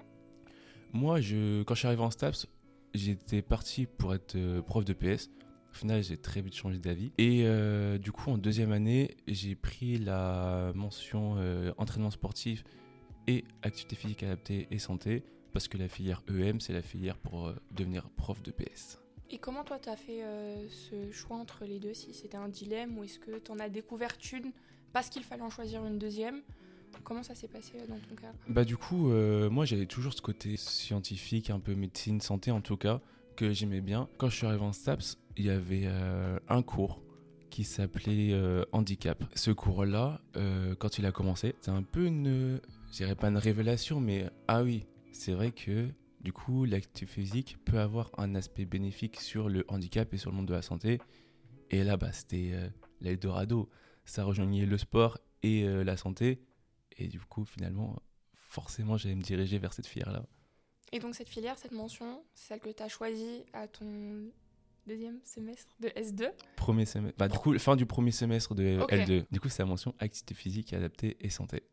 Moi, 0.93 1.21
je, 1.21 1.63
quand 1.63 1.73
je 1.73 1.79
suis 1.79 1.87
arrivé 1.87 2.01
en 2.01 2.11
STAPS, 2.11 2.47
j'étais 2.93 3.41
parti 3.41 3.85
pour 3.85 4.13
être 4.13 4.35
euh, 4.35 4.61
prof 4.61 4.85
de 4.85 4.93
PS. 4.93 5.29
Au 5.71 5.75
final, 5.75 6.01
j'ai 6.03 6.17
très 6.17 6.41
vite 6.41 6.55
changé 6.55 6.79
d'avis. 6.79 7.11
Et 7.17 7.43
euh, 7.45 7.97
du 7.97 8.11
coup, 8.11 8.31
en 8.31 8.37
deuxième 8.37 8.71
année, 8.71 9.15
j'ai 9.27 9.55
pris 9.55 9.97
la 9.97 10.71
mention 10.73 11.35
euh, 11.37 11.71
entraînement 11.77 12.09
sportif 12.09 12.63
et 13.27 13.43
activité 13.61 13.95
physique 13.95 14.23
adaptée 14.23 14.67
et 14.71 14.79
santé, 14.79 15.23
parce 15.53 15.67
que 15.67 15.77
la 15.77 15.87
filière 15.87 16.23
EM, 16.29 16.61
c'est 16.61 16.73
la 16.73 16.81
filière 16.81 17.17
pour 17.17 17.51
devenir 17.71 18.09
prof 18.11 18.41
de 18.41 18.51
PS. 18.51 18.99
Et 19.29 19.37
comment 19.37 19.65
toi, 19.65 19.77
tu 19.77 19.89
as 19.89 19.97
fait 19.97 20.23
ce 20.69 21.11
choix 21.11 21.35
entre 21.35 21.65
les 21.65 21.79
deux? 21.79 21.93
Si 21.93 22.13
c'était 22.13 22.37
un 22.37 22.47
dilemme 22.47 22.97
ou 22.97 23.03
est-ce 23.03 23.19
que 23.19 23.37
tu 23.37 23.51
en 23.51 23.59
as 23.59 23.67
découvert 23.67 24.17
une 24.31 24.53
parce 24.93 25.09
qu'il 25.09 25.23
fallait 25.23 25.43
en 25.43 25.49
choisir 25.49 25.85
une 25.85 25.99
deuxième 25.99 26.41
Comment 27.07 27.23
ça 27.23 27.35
s'est 27.35 27.47
passé 27.47 27.77
dans 27.87 27.97
ton 27.99 28.15
cas? 28.15 28.33
Bah 28.49 28.65
du 28.65 28.75
coup, 28.75 29.11
euh, 29.11 29.49
moi 29.49 29.63
j'avais 29.63 29.85
toujours 29.85 30.13
ce 30.13 30.21
côté 30.21 30.57
scientifique, 30.57 31.49
un 31.49 31.59
peu 31.59 31.73
médecine, 31.73 32.19
santé 32.19 32.51
en 32.51 32.59
tout 32.59 32.75
cas, 32.75 32.99
que 33.37 33.53
j'aimais 33.53 33.79
bien. 33.79 34.09
Quand 34.17 34.29
je 34.29 34.35
suis 34.35 34.45
arrivé 34.45 34.63
en 34.63 34.73
STAPS, 34.73 35.17
il 35.37 35.45
y 35.45 35.49
avait 35.49 35.83
euh, 35.85 36.37
un 36.49 36.61
cours 36.61 37.01
qui 37.49 37.63
s'appelait 37.63 38.33
euh, 38.33 38.65
handicap. 38.73 39.23
Ce 39.35 39.51
cours-là, 39.51 40.19
quand 40.79 40.97
il 40.97 41.05
a 41.05 41.13
commencé, 41.13 41.55
c'est 41.61 41.71
un 41.71 41.81
peu 41.81 42.05
une, 42.05 42.59
je 42.91 43.13
pas 43.13 43.29
une 43.29 43.37
révélation, 43.37 44.01
mais 44.01 44.29
ah 44.49 44.63
oui, 44.63 44.85
c'est 45.13 45.31
vrai 45.31 45.51
que 45.51 45.87
du 46.19 46.33
coup, 46.33 46.65
l'activité 46.65 47.05
physique 47.05 47.57
peut 47.63 47.79
avoir 47.79 48.11
un 48.17 48.35
aspect 48.35 48.65
bénéfique 48.65 49.21
sur 49.21 49.47
le 49.47 49.63
handicap 49.69 50.13
et 50.13 50.17
sur 50.17 50.31
le 50.31 50.35
monde 50.35 50.47
de 50.47 50.53
la 50.53 50.61
santé. 50.61 50.99
Et 51.71 51.85
là, 51.85 51.95
bah, 51.95 52.11
c'était 52.11 52.51
l'Eldorado. 52.99 53.69
Ça 54.03 54.25
rejoignait 54.25 54.65
le 54.65 54.77
sport 54.77 55.19
et 55.41 55.63
la 55.63 55.95
santé. 55.95 56.41
Et 56.97 57.07
du 57.07 57.19
coup, 57.19 57.45
finalement, 57.45 58.01
forcément, 58.35 58.97
j'allais 58.97 59.15
me 59.15 59.21
diriger 59.21 59.57
vers 59.57 59.73
cette 59.73 59.87
filière-là. 59.87 60.25
Et 60.91 60.99
donc, 60.99 61.15
cette 61.15 61.29
filière, 61.29 61.57
cette 61.57 61.73
mention, 61.73 62.23
c'est 62.33 62.49
celle 62.49 62.59
que 62.59 62.69
tu 62.69 62.81
as 62.81 62.87
choisie 62.87 63.43
à 63.53 63.67
ton 63.67 64.31
deuxième 64.87 65.19
semestre 65.25 65.75
de 65.79 65.89
S2 65.89 66.31
Premier 66.55 66.85
semestre. 66.85 67.17
Bah, 67.17 67.27
du 67.27 67.37
coup, 67.37 67.57
fin 67.59 67.75
du 67.75 67.85
premier 67.85 68.11
semestre 68.11 68.55
de 68.55 68.79
L2. 68.87 69.25
Du 69.29 69.39
coup, 69.39 69.49
c'est 69.49 69.63
la 69.63 69.67
mention 69.67 69.93
activité 69.99 70.33
physique 70.33 70.73
adaptée 70.73 71.17
et 71.19 71.29
santé. 71.29 71.63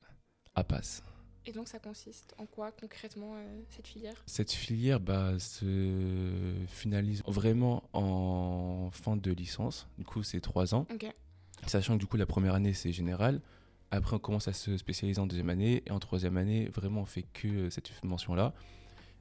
À 0.55 0.64
passe. 0.64 1.02
Et 1.46 1.52
donc, 1.52 1.69
ça 1.69 1.78
consiste 1.78 2.34
en 2.38 2.46
quoi 2.46 2.72
concrètement 2.72 3.34
euh, 3.37 3.62
cette 3.69 3.87
filière? 3.87 4.14
Cette 4.26 4.52
filière 4.52 4.99
bah, 4.99 5.38
se 5.38 6.55
finalise 6.69 7.22
vraiment 7.26 7.88
en 7.93 8.90
fin 8.93 9.16
de 9.16 9.31
licence. 9.31 9.87
Du 9.99 10.05
coup, 10.05 10.22
c'est 10.22 10.40
trois 10.40 10.75
ans. 10.75 10.87
Sachant 11.66 11.94
que 11.94 12.00
du 12.00 12.06
coup, 12.06 12.16
la 12.16 12.26
première 12.26 12.55
année, 12.55 12.72
c'est 12.72 12.93
général. 12.93 13.40
Après, 13.94 14.17
on 14.17 14.19
commence 14.19 14.49
à 14.49 14.52
se 14.52 14.76
spécialiser 14.76 15.20
en 15.20 15.26
deuxième 15.26 15.50
année. 15.50 15.85
Et 15.87 15.93
en 15.93 16.00
troisième 16.00 16.37
année, 16.37 16.68
vraiment, 16.75 17.02
on 17.02 17.07
fait 17.07 17.23
que 17.23 17.47
euh, 17.47 17.71
cette 17.71 18.02
mention-là. 18.02 18.52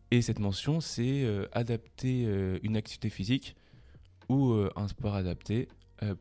Et 0.09 0.23
cette 0.23 0.39
mention, 0.39 0.81
c'est 0.81 1.23
euh, 1.23 1.47
adapter 1.51 2.25
euh, 2.25 2.57
une 2.63 2.75
activité 2.75 3.09
physique 3.09 3.55
ou 4.29 4.53
un 4.77 4.87
sport 4.87 5.15
adapté 5.15 5.67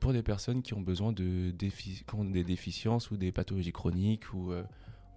pour 0.01 0.13
des 0.13 0.25
personnes 0.25 0.61
qui 0.61 0.75
ont 0.75 0.81
besoin 0.81 1.13
de 1.13 1.53
des 1.53 2.45
déficiences 2.45 3.11
ou 3.13 3.17
des 3.17 3.31
pathologies 3.31 3.73
chroniques 3.73 4.35
ou 4.35 4.53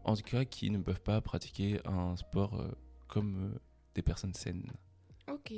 en 0.03 0.15
tout 0.15 0.21
cas 0.21 0.45
qui 0.45 0.69
ne 0.69 0.77
peuvent 0.77 1.01
pas 1.01 1.19
pratiquer 1.19 1.79
un 1.83 2.15
sport 2.15 2.63
comme 3.07 3.57
des 3.95 4.03
personnes 4.03 4.35
saines. 4.35 4.71
Ok. 5.27 5.51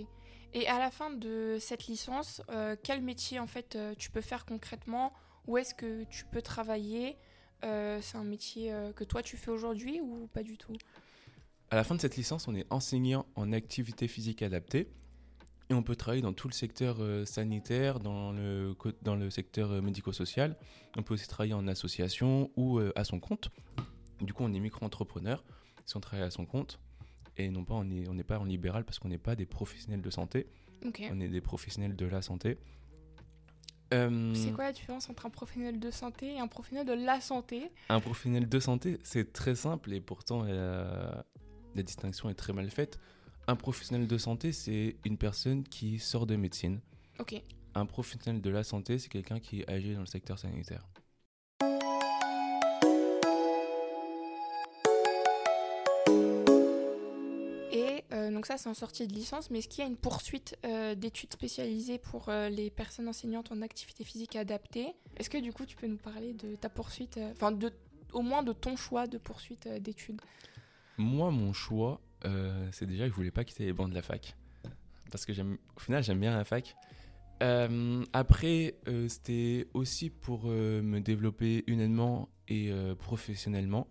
Et 0.53 0.67
à 0.67 0.79
la 0.79 0.89
fin 0.89 1.09
de 1.11 1.57
cette 1.59 1.87
licence, 1.87 2.41
quel 2.81 3.01
métier 3.01 3.39
en 3.39 3.47
fait 3.47 3.77
tu 3.97 4.09
peux 4.09 4.21
faire 4.21 4.45
concrètement? 4.45 5.11
Où 5.47 5.57
est-ce 5.57 5.75
que 5.75 6.05
tu 6.05 6.23
peux 6.25 6.41
travailler? 6.41 7.17
Euh, 7.63 7.99
c'est 8.01 8.17
un 8.17 8.23
métier 8.23 8.73
euh, 8.73 8.91
que 8.93 9.03
toi 9.03 9.23
tu 9.23 9.37
fais 9.37 9.51
aujourd'hui 9.51 9.99
ou 10.01 10.27
pas 10.27 10.43
du 10.43 10.57
tout? 10.57 10.73
À 11.69 11.75
la 11.75 11.83
fin 11.83 11.95
de 11.95 12.01
cette 12.01 12.15
licence, 12.15 12.47
on 12.47 12.55
est 12.55 12.65
enseignant 12.69 13.25
en 13.35 13.51
activité 13.51 14.07
physique 14.07 14.41
adaptée 14.41 14.87
et 15.69 15.73
on 15.73 15.83
peut 15.83 15.95
travailler 15.95 16.21
dans 16.21 16.33
tout 16.33 16.47
le 16.47 16.53
secteur 16.53 16.97
euh, 16.99 17.25
sanitaire, 17.25 17.99
dans 17.99 18.31
le, 18.31 18.75
dans 19.01 19.15
le 19.15 19.29
secteur 19.29 19.81
médico-social. 19.81 20.55
On 20.95 21.03
peut 21.03 21.15
aussi 21.15 21.27
travailler 21.27 21.53
en 21.53 21.67
association 21.67 22.51
ou 22.55 22.79
à 22.95 23.03
son 23.03 23.19
compte. 23.19 23.49
Du 24.21 24.33
coup, 24.33 24.43
on 24.43 24.53
est 24.53 24.59
micro-entrepreneur 24.59 25.43
si 25.85 25.95
on 25.97 25.99
travaille 25.99 26.25
à 26.25 26.31
son 26.31 26.45
compte 26.45 26.79
et 27.37 27.49
non 27.49 27.63
pas 27.63 27.75
on 27.75 27.83
n'est 27.83 28.07
on 28.09 28.17
pas 28.23 28.39
en 28.39 28.45
libéral 28.45 28.83
parce 28.83 28.99
qu'on 28.99 29.09
n'est 29.09 29.17
pas 29.17 29.35
des 29.35 29.45
professionnels 29.45 30.01
de 30.01 30.09
santé. 30.09 30.47
On 30.83 31.19
est 31.19 31.27
des 31.27 31.41
professionnels 31.41 31.95
de 31.95 32.05
la 32.05 32.21
santé. 32.21 32.57
Euh, 33.93 34.33
c'est 34.35 34.51
quoi 34.51 34.65
la 34.65 34.73
différence 34.73 35.09
entre 35.09 35.25
un 35.25 35.29
professionnel 35.29 35.79
de 35.79 35.91
santé 35.91 36.33
et 36.33 36.39
un 36.39 36.47
professionnel 36.47 36.85
de 36.85 36.93
la 36.93 37.21
santé? 37.21 37.71
Un 37.89 37.99
professionnel 37.99 38.49
de 38.49 38.59
santé, 38.59 38.99
c'est 39.03 39.31
très 39.31 39.55
simple 39.55 39.93
et 39.93 40.01
pourtant 40.01 40.43
la 40.43 41.83
distinction 41.83 42.29
est 42.29 42.33
très 42.33 42.53
mal 42.53 42.69
faite. 42.69 42.99
Un 43.47 43.55
professionnel 43.55 44.07
de 44.07 44.17
santé, 44.17 44.51
c'est 44.51 44.97
une 45.05 45.17
personne 45.17 45.63
qui 45.63 45.99
sort 45.99 46.25
de 46.25 46.35
médecine. 46.35 46.81
Ok. 47.19 47.41
Un 47.75 47.85
professionnel 47.85 48.41
de 48.41 48.49
la 48.49 48.63
santé, 48.63 48.99
c'est 48.99 49.07
quelqu'un 49.07 49.39
qui 49.39 49.63
âgé 49.69 49.93
dans 49.93 50.01
le 50.01 50.05
secteur 50.05 50.37
sanitaire. 50.37 50.85
Donc 58.37 58.45
ça, 58.45 58.55
c'est 58.59 58.69
en 58.69 58.75
sortie 58.75 59.07
de 59.07 59.13
licence, 59.15 59.49
mais 59.49 59.57
est-ce 59.57 59.67
qu'il 59.67 59.83
y 59.83 59.87
a 59.87 59.89
une 59.89 59.97
poursuite 59.97 60.55
euh, 60.63 60.93
d'études 60.93 61.33
spécialisées 61.33 61.97
pour 61.97 62.29
euh, 62.29 62.49
les 62.49 62.69
personnes 62.69 63.07
enseignantes 63.07 63.51
en 63.51 63.63
activité 63.63 64.03
physique 64.03 64.35
adaptée? 64.35 64.93
Est-ce 65.15 65.31
que 65.31 65.39
du 65.39 65.51
coup, 65.51 65.65
tu 65.65 65.75
peux 65.75 65.87
nous 65.87 65.97
parler 65.97 66.33
de 66.33 66.55
ta 66.55 66.69
poursuite, 66.69 67.17
euh, 67.17 67.31
enfin 67.31 67.51
de 67.51 67.73
au 68.13 68.21
moins 68.21 68.43
de 68.43 68.53
ton 68.53 68.75
choix 68.75 69.07
de 69.07 69.17
poursuite 69.17 69.67
d'études? 69.67 70.21
Moi, 70.99 71.31
mon 71.31 71.51
choix, 71.51 71.99
c'est 72.71 72.85
déjà 72.85 73.05
que 73.05 73.09
je 73.09 73.15
voulais 73.15 73.31
pas 73.31 73.43
quitter 73.43 73.65
les 73.65 73.73
bancs 73.73 73.89
de 73.89 73.95
la 73.95 74.03
fac. 74.03 74.35
Parce 75.09 75.25
que 75.25 75.31
au 75.31 75.79
final, 75.79 76.03
j'aime 76.03 76.19
bien 76.19 76.37
la 76.37 76.45
fac. 76.45 76.75
Après, 78.13 78.75
c'était 79.07 79.67
aussi 79.73 80.11
pour 80.11 80.45
me 80.45 80.99
développer 80.99 81.63
humainement 81.65 82.29
et 82.47 82.71
professionnellement. 82.99 83.87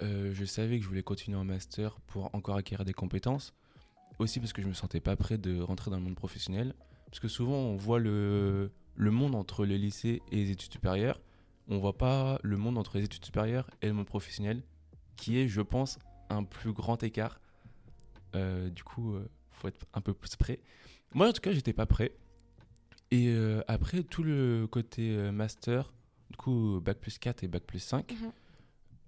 Je 0.00 0.44
savais 0.44 0.76
que 0.78 0.84
je 0.84 0.88
voulais 0.88 1.02
continuer 1.02 1.38
en 1.38 1.44
master 1.44 1.98
pour 2.06 2.34
encore 2.34 2.56
acquérir 2.56 2.84
des 2.84 2.94
compétences. 2.94 3.54
Aussi 4.18 4.40
parce 4.40 4.52
que 4.52 4.62
je 4.62 4.68
me 4.68 4.74
sentais 4.74 5.00
pas 5.00 5.16
prêt 5.16 5.38
de 5.38 5.60
rentrer 5.60 5.90
dans 5.90 5.96
le 5.96 6.02
monde 6.02 6.14
professionnel. 6.14 6.74
Parce 7.06 7.20
que 7.20 7.28
souvent, 7.28 7.56
on 7.56 7.76
voit 7.76 7.98
le, 7.98 8.70
le 8.96 9.10
monde 9.10 9.34
entre 9.34 9.64
le 9.66 9.76
lycée 9.76 10.22
et 10.30 10.36
les 10.36 10.50
études 10.50 10.72
supérieures. 10.72 11.20
On 11.68 11.78
voit 11.78 11.96
pas 11.96 12.38
le 12.42 12.56
monde 12.56 12.78
entre 12.78 12.98
les 12.98 13.04
études 13.04 13.24
supérieures 13.24 13.68
et 13.82 13.86
le 13.86 13.92
monde 13.92 14.06
professionnel, 14.06 14.62
qui 15.16 15.38
est, 15.38 15.48
je 15.48 15.60
pense, 15.60 15.98
un 16.30 16.44
plus 16.44 16.72
grand 16.72 17.02
écart. 17.02 17.40
Euh, 18.34 18.70
du 18.70 18.82
coup, 18.82 19.14
euh, 19.14 19.28
faut 19.50 19.68
être 19.68 19.84
un 19.94 20.00
peu 20.00 20.14
plus 20.14 20.36
prêt. 20.36 20.60
Moi, 21.14 21.28
en 21.28 21.32
tout 21.32 21.40
cas, 21.40 21.52
j'étais 21.52 21.72
pas 21.74 21.86
prêt. 21.86 22.12
Et 23.10 23.28
euh, 23.28 23.60
après, 23.68 24.02
tout 24.02 24.22
le 24.22 24.66
côté 24.70 25.10
euh, 25.14 25.32
master, 25.32 25.92
du 26.30 26.36
coup, 26.38 26.80
bac 26.82 26.98
plus 26.98 27.18
4 27.18 27.44
et 27.44 27.48
bac 27.48 27.62
plus 27.64 27.78
5, 27.80 28.10
Mhm. 28.12 28.32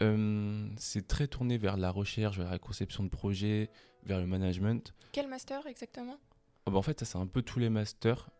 euh, 0.02 0.68
c'est 0.76 1.06
très 1.08 1.26
tourné 1.26 1.56
vers 1.56 1.76
la 1.78 1.90
recherche, 1.90 2.36
vers 2.38 2.50
la 2.50 2.58
conception 2.58 3.02
de 3.04 3.08
projet, 3.08 3.70
vers 4.04 4.20
le 4.20 4.26
management. 4.26 4.94
Quel 5.12 5.28
master 5.28 5.66
exactement? 5.66 6.18
Ah 6.66 6.70
bah, 6.70 6.78
en 6.78 6.82
fait, 6.82 7.00
ça, 7.00 7.06
c'est 7.06 7.18
un 7.18 7.26
peu 7.26 7.42
tous 7.42 7.58
les 7.58 7.70
masters. 7.70 8.30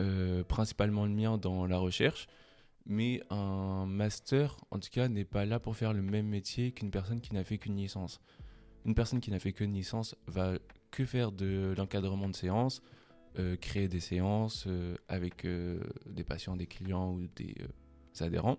Euh, 0.00 0.42
principalement 0.44 1.04
le 1.04 1.12
mien 1.12 1.36
dans 1.36 1.66
la 1.66 1.78
recherche. 1.78 2.28
Mais 2.86 3.22
un 3.28 3.84
master, 3.86 4.56
en 4.70 4.78
tout 4.78 4.88
cas, 4.90 5.08
n'est 5.08 5.24
pas 5.24 5.44
là 5.44 5.60
pour 5.60 5.76
faire 5.76 5.92
le 5.92 6.02
même 6.02 6.26
métier 6.26 6.72
qu'une 6.72 6.90
personne 6.90 7.20
qui 7.20 7.34
n'a 7.34 7.44
fait 7.44 7.58
qu'une 7.58 7.76
licence. 7.76 8.20
Une 8.86 8.94
personne 8.94 9.20
qui 9.20 9.30
n'a 9.30 9.38
fait 9.38 9.52
qu'une 9.52 9.74
licence 9.74 10.16
va 10.26 10.54
que 10.90 11.04
faire 11.04 11.30
de 11.30 11.74
l'encadrement 11.76 12.28
de 12.28 12.34
séances, 12.34 12.80
euh, 13.38 13.56
créer 13.56 13.86
des 13.86 14.00
séances 14.00 14.64
euh, 14.66 14.96
avec 15.08 15.46
des 15.46 16.24
patients, 16.24 16.56
des 16.56 16.66
clients 16.66 17.12
ou 17.12 17.28
des 17.36 17.54
adhérents. 18.20 18.56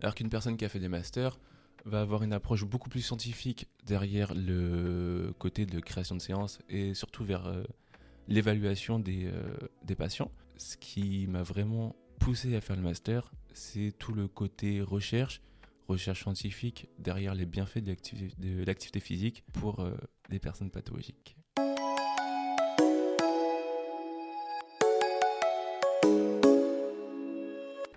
Alors 0.00 0.14
qu'une 0.14 0.30
personne 0.30 0.56
qui 0.56 0.64
a 0.64 0.68
fait 0.68 0.80
des 0.80 0.88
masters 0.88 1.38
va 1.84 2.00
avoir 2.00 2.22
une 2.22 2.32
approche 2.32 2.64
beaucoup 2.64 2.88
plus 2.88 3.02
scientifique 3.02 3.68
derrière 3.84 4.34
le 4.34 5.32
côté 5.38 5.66
de 5.66 5.80
création 5.80 6.14
de 6.14 6.20
séances 6.20 6.60
et 6.68 6.94
surtout 6.94 7.24
vers 7.24 7.46
euh, 7.46 7.64
l'évaluation 8.28 8.98
des, 8.98 9.26
euh, 9.26 9.56
des 9.84 9.94
patients. 9.96 10.30
Ce 10.56 10.76
qui 10.76 11.26
m'a 11.26 11.42
vraiment 11.42 11.96
poussé 12.18 12.54
à 12.54 12.60
faire 12.60 12.76
le 12.76 12.82
master, 12.82 13.32
c'est 13.52 13.92
tout 13.98 14.12
le 14.12 14.28
côté 14.28 14.80
recherche, 14.80 15.42
recherche 15.88 16.22
scientifique 16.22 16.88
derrière 16.98 17.34
les 17.34 17.46
bienfaits 17.46 17.78
de 17.78 17.90
l'activi- 17.90 18.34
de 18.38 18.64
l'activité 18.64 19.00
physique 19.00 19.44
pour 19.52 19.80
euh, 19.80 19.96
les 20.30 20.38
personnes 20.38 20.70
pathologiques. 20.70 21.36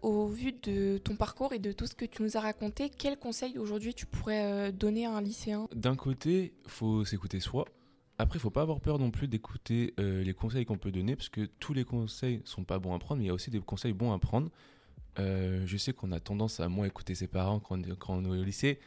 Au 0.05 0.27
vu 0.27 0.51
de 0.51 0.99
ton 0.99 1.15
parcours 1.15 1.51
et 1.53 1.57
de 1.57 1.71
tout 1.71 1.87
ce 1.87 1.95
que 1.95 2.05
tu 2.05 2.21
nous 2.21 2.37
as 2.37 2.39
raconté, 2.39 2.91
quel 2.95 3.17
conseil 3.17 3.57
aujourd'hui 3.57 3.95
tu 3.95 4.05
pourrais 4.05 4.43
euh, 4.45 4.71
donner 4.71 5.07
à 5.07 5.11
un 5.11 5.19
lycéen? 5.19 5.67
D'un 5.75 5.95
côté, 5.95 6.53
faut 6.67 7.03
s'écouter 7.05 7.39
soi. 7.39 7.65
Après, 8.19 8.37
faut 8.37 8.51
pas 8.51 8.61
avoir 8.61 8.81
peur 8.81 8.99
non 8.99 9.09
plus 9.09 9.27
d'écouter 9.27 9.95
euh, 9.99 10.23
les 10.23 10.35
conseils 10.35 10.63
qu'on 10.63 10.77
peut 10.77 10.91
donner, 10.91 11.15
parce 11.15 11.29
que 11.29 11.49
tous 11.59 11.73
les 11.73 11.85
conseils 11.85 12.43
sont 12.45 12.63
pas 12.63 12.77
bons 12.77 12.93
à 12.93 12.99
prendre, 12.99 13.17
mais 13.17 13.23
il 13.23 13.27
y 13.29 13.31
a 13.31 13.33
aussi 13.33 13.49
des 13.49 13.59
conseils 13.59 13.93
bons 13.93 14.11
à 14.13 14.19
prendre. 14.19 14.51
Euh, 15.17 15.63
je 15.65 15.75
sais 15.75 15.91
qu'on 15.91 16.11
a 16.11 16.19
tendance 16.19 16.59
à 16.59 16.69
moins 16.69 16.85
écouter 16.85 17.15
ses 17.15 17.25
parents 17.25 17.59
quand, 17.59 17.79
on- 18.09 18.25
est 18.25 18.39
au 18.39 18.43
lycée. 18.43 18.77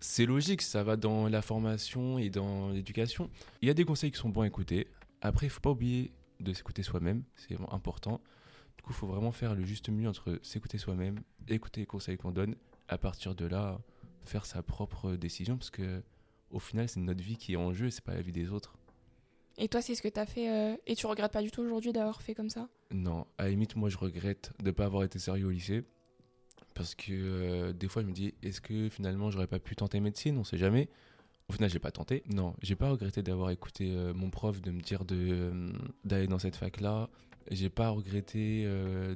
C'est 0.00 0.24
logique, 0.24 0.62
ça 0.62 0.82
va 0.82 0.96
dans 0.96 1.28
la 1.28 1.42
formation 1.42 2.18
et 2.18 2.30
dans 2.30 2.70
l'éducation. 2.70 3.28
Il 3.60 3.68
y 3.68 3.70
a 3.70 3.74
des 3.74 3.84
conseils 3.84 4.12
qui 4.12 4.18
sont 4.18 4.30
bons 4.30 4.40
à 4.40 4.46
écouter. 4.46 4.86
Après, 5.20 5.44
il 5.44 5.50
faut 5.50 5.60
pas 5.60 5.72
oublier 5.72 6.10
de 6.40 6.54
s'écouter 6.54 6.82
soi-même, 6.82 7.22
c'est 7.36 7.58
important. 7.70 8.22
Du 8.78 8.82
coup, 8.82 8.90
il 8.90 8.96
faut 8.96 9.06
vraiment 9.06 9.32
faire 9.32 9.54
le 9.54 9.64
juste 9.64 9.88
milieu 9.90 10.08
entre 10.08 10.38
s'écouter 10.42 10.78
soi-même, 10.78 11.20
écouter 11.48 11.82
les 11.82 11.86
conseils 11.86 12.16
qu'on 12.16 12.30
donne, 12.32 12.56
à 12.88 12.96
partir 12.96 13.34
de 13.34 13.44
là, 13.44 13.78
faire 14.24 14.46
sa 14.46 14.62
propre 14.62 15.12
décision, 15.12 15.58
parce 15.58 15.70
que 15.70 16.02
au 16.50 16.58
final, 16.58 16.88
c'est 16.88 17.00
notre 17.00 17.22
vie 17.22 17.36
qui 17.36 17.52
est 17.52 17.56
en 17.56 17.74
jeu, 17.74 17.90
c'est 17.90 18.04
pas 18.04 18.14
la 18.14 18.22
vie 18.22 18.32
des 18.32 18.50
autres. 18.50 18.78
Et 19.58 19.68
toi, 19.68 19.82
c'est 19.82 19.94
ce 19.94 20.02
que 20.02 20.08
tu 20.08 20.20
as 20.20 20.26
fait 20.26 20.48
euh, 20.50 20.76
et 20.86 20.94
tu 20.94 21.06
regrettes 21.06 21.32
pas 21.32 21.42
du 21.42 21.50
tout 21.50 21.60
aujourd'hui 21.62 21.92
d'avoir 21.92 22.22
fait 22.22 22.34
comme 22.34 22.48
ça? 22.48 22.68
Non, 22.92 23.26
à 23.36 23.44
la 23.44 23.50
limite, 23.50 23.74
moi, 23.76 23.88
je 23.88 23.98
regrette 23.98 24.52
de 24.60 24.66
ne 24.66 24.70
pas 24.70 24.84
avoir 24.84 25.02
été 25.02 25.18
sérieux 25.18 25.46
au 25.46 25.50
lycée. 25.50 25.82
Parce 26.74 26.94
que 26.94 27.10
euh, 27.10 27.72
des 27.72 27.88
fois, 27.88 28.02
je 28.02 28.06
me 28.06 28.12
dis, 28.12 28.34
est-ce 28.42 28.60
que 28.60 28.88
finalement, 28.88 29.30
j'aurais 29.30 29.48
pas 29.48 29.58
pu 29.58 29.74
tenter 29.74 29.98
médecine? 29.98 30.38
On 30.38 30.44
sait 30.44 30.58
jamais. 30.58 30.88
Au 31.48 31.52
final, 31.52 31.68
j'ai 31.70 31.80
pas 31.80 31.90
tenté. 31.90 32.22
Non, 32.28 32.54
j'ai 32.62 32.76
pas 32.76 32.88
regretté 32.88 33.22
d'avoir 33.22 33.50
écouté 33.50 33.90
euh, 33.90 34.14
mon 34.14 34.30
prof 34.30 34.60
de 34.60 34.70
me 34.70 34.80
dire 34.80 35.04
de 35.04 35.72
d'aller 36.04 36.28
dans 36.28 36.38
cette 36.38 36.56
fac-là. 36.56 37.10
J'ai 37.50 37.70
pas 37.70 37.88
regretté 37.90 38.64
euh, 38.66 39.14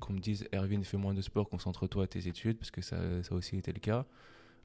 qu'on 0.00 0.14
me 0.14 0.20
dise, 0.20 0.48
Erwin, 0.54 0.82
fais 0.84 0.96
moins 0.96 1.12
de 1.12 1.20
sport, 1.20 1.48
concentre-toi 1.48 2.04
à 2.04 2.06
tes 2.06 2.28
études, 2.28 2.56
parce 2.56 2.70
que 2.70 2.80
ça, 2.80 3.22
ça 3.22 3.34
aussi 3.34 3.56
été 3.56 3.72
le 3.72 3.80
cas. 3.80 4.06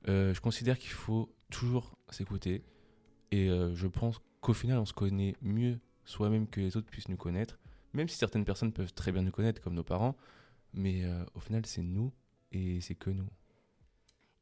Euh, 0.08 0.34
je 0.34 0.40
considère 0.40 0.78
qu'il 0.78 0.92
faut 0.92 1.30
toujours 1.50 1.98
s'écouter. 2.10 2.64
Et 3.32 3.50
euh, 3.50 3.76
je 3.76 3.88
pense 3.88 4.22
qu'au 4.40 4.54
final, 4.54 4.78
on 4.78 4.86
se 4.86 4.94
connaît 4.94 5.36
mieux 5.42 5.80
soi-même 6.06 6.48
que 6.48 6.62
les 6.62 6.78
autres 6.78 6.90
puissent 6.90 7.10
nous 7.10 7.18
connaître. 7.18 7.60
Même 7.94 8.08
si 8.08 8.18
certaines 8.18 8.46
personnes 8.46 8.72
peuvent 8.72 8.94
très 8.94 9.12
bien 9.12 9.22
nous 9.22 9.32
connaître, 9.32 9.62
comme 9.62 9.74
nos 9.74 9.84
parents. 9.84 10.16
Mais 10.74 11.04
au 11.34 11.40
final, 11.40 11.66
c'est 11.66 11.82
nous 11.82 12.14
et 12.52 12.80
c'est 12.80 12.94
que 12.94 13.10
nous. 13.10 13.28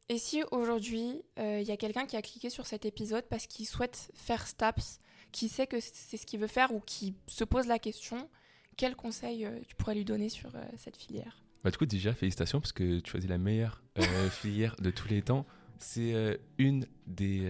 Et 0.09 0.17
si 0.17 0.43
aujourd'hui, 0.51 1.21
il 1.37 1.63
y 1.63 1.71
a 1.71 1.77
quelqu'un 1.77 2.05
qui 2.05 2.17
a 2.17 2.21
cliqué 2.21 2.49
sur 2.49 2.67
cet 2.67 2.85
épisode 2.85 3.23
parce 3.29 3.47
qu'il 3.47 3.65
souhaite 3.65 4.11
faire 4.13 4.45
STAPS, 4.45 4.99
qui 5.31 5.47
sait 5.47 5.65
que 5.65 5.79
c'est 5.79 6.17
ce 6.17 6.25
qu'il 6.25 6.41
veut 6.41 6.47
faire 6.47 6.73
ou 6.73 6.81
qui 6.81 7.15
se 7.27 7.45
pose 7.45 7.67
la 7.67 7.79
question, 7.79 8.29
quel 8.77 8.95
conseil 8.95 9.45
euh, 9.45 9.59
tu 9.67 9.75
pourrais 9.75 9.95
lui 9.95 10.05
donner 10.05 10.29
sur 10.29 10.55
euh, 10.55 10.63
cette 10.77 10.95
filière? 10.95 11.43
Bah, 11.63 11.71
du 11.71 11.77
coup, 11.77 11.85
déjà, 11.85 12.13
félicitations 12.13 12.59
parce 12.61 12.71
que 12.71 12.99
tu 12.99 13.11
choisis 13.11 13.29
la 13.29 13.37
meilleure 13.37 13.81
euh, 13.99 14.01
filière 14.29 14.75
de 14.79 14.89
tous 14.91 15.07
les 15.09 15.21
temps. 15.21 15.45
C'est 15.79 16.39
une 16.57 16.87
des, 17.05 17.47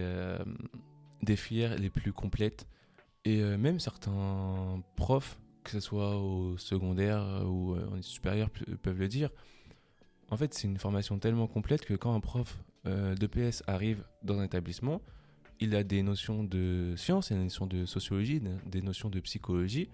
des 1.22 1.36
filières 1.36 1.78
les 1.78 1.88
plus 1.88 2.12
complètes. 2.12 2.66
Et 3.24 3.40
même 3.42 3.80
certains 3.80 4.82
profs, 4.96 5.38
que 5.64 5.70
ce 5.70 5.80
soit 5.80 6.16
au 6.18 6.58
secondaire 6.58 7.42
ou 7.46 7.74
en 7.74 8.02
supérieur, 8.02 8.50
pe- 8.50 8.64
peuvent 8.76 8.98
le 8.98 9.08
dire. 9.08 9.30
En 10.30 10.36
fait, 10.36 10.52
c'est 10.52 10.68
une 10.68 10.76
formation 10.76 11.18
tellement 11.18 11.46
complète 11.46 11.86
que 11.86 11.94
quand 11.94 12.14
un 12.14 12.20
prof 12.20 12.58
d'EPS 12.84 13.62
arrive 13.66 14.04
dans 14.22 14.38
un 14.40 14.44
établissement, 14.44 15.00
il 15.58 15.74
a 15.74 15.82
des 15.84 16.02
notions 16.02 16.44
de 16.44 16.92
sciences, 16.98 17.30
des 17.32 17.38
notions 17.38 17.66
de 17.66 17.86
sociologie, 17.86 18.42
des 18.66 18.82
notions 18.82 19.08
de 19.08 19.20
psychologie, 19.20 19.88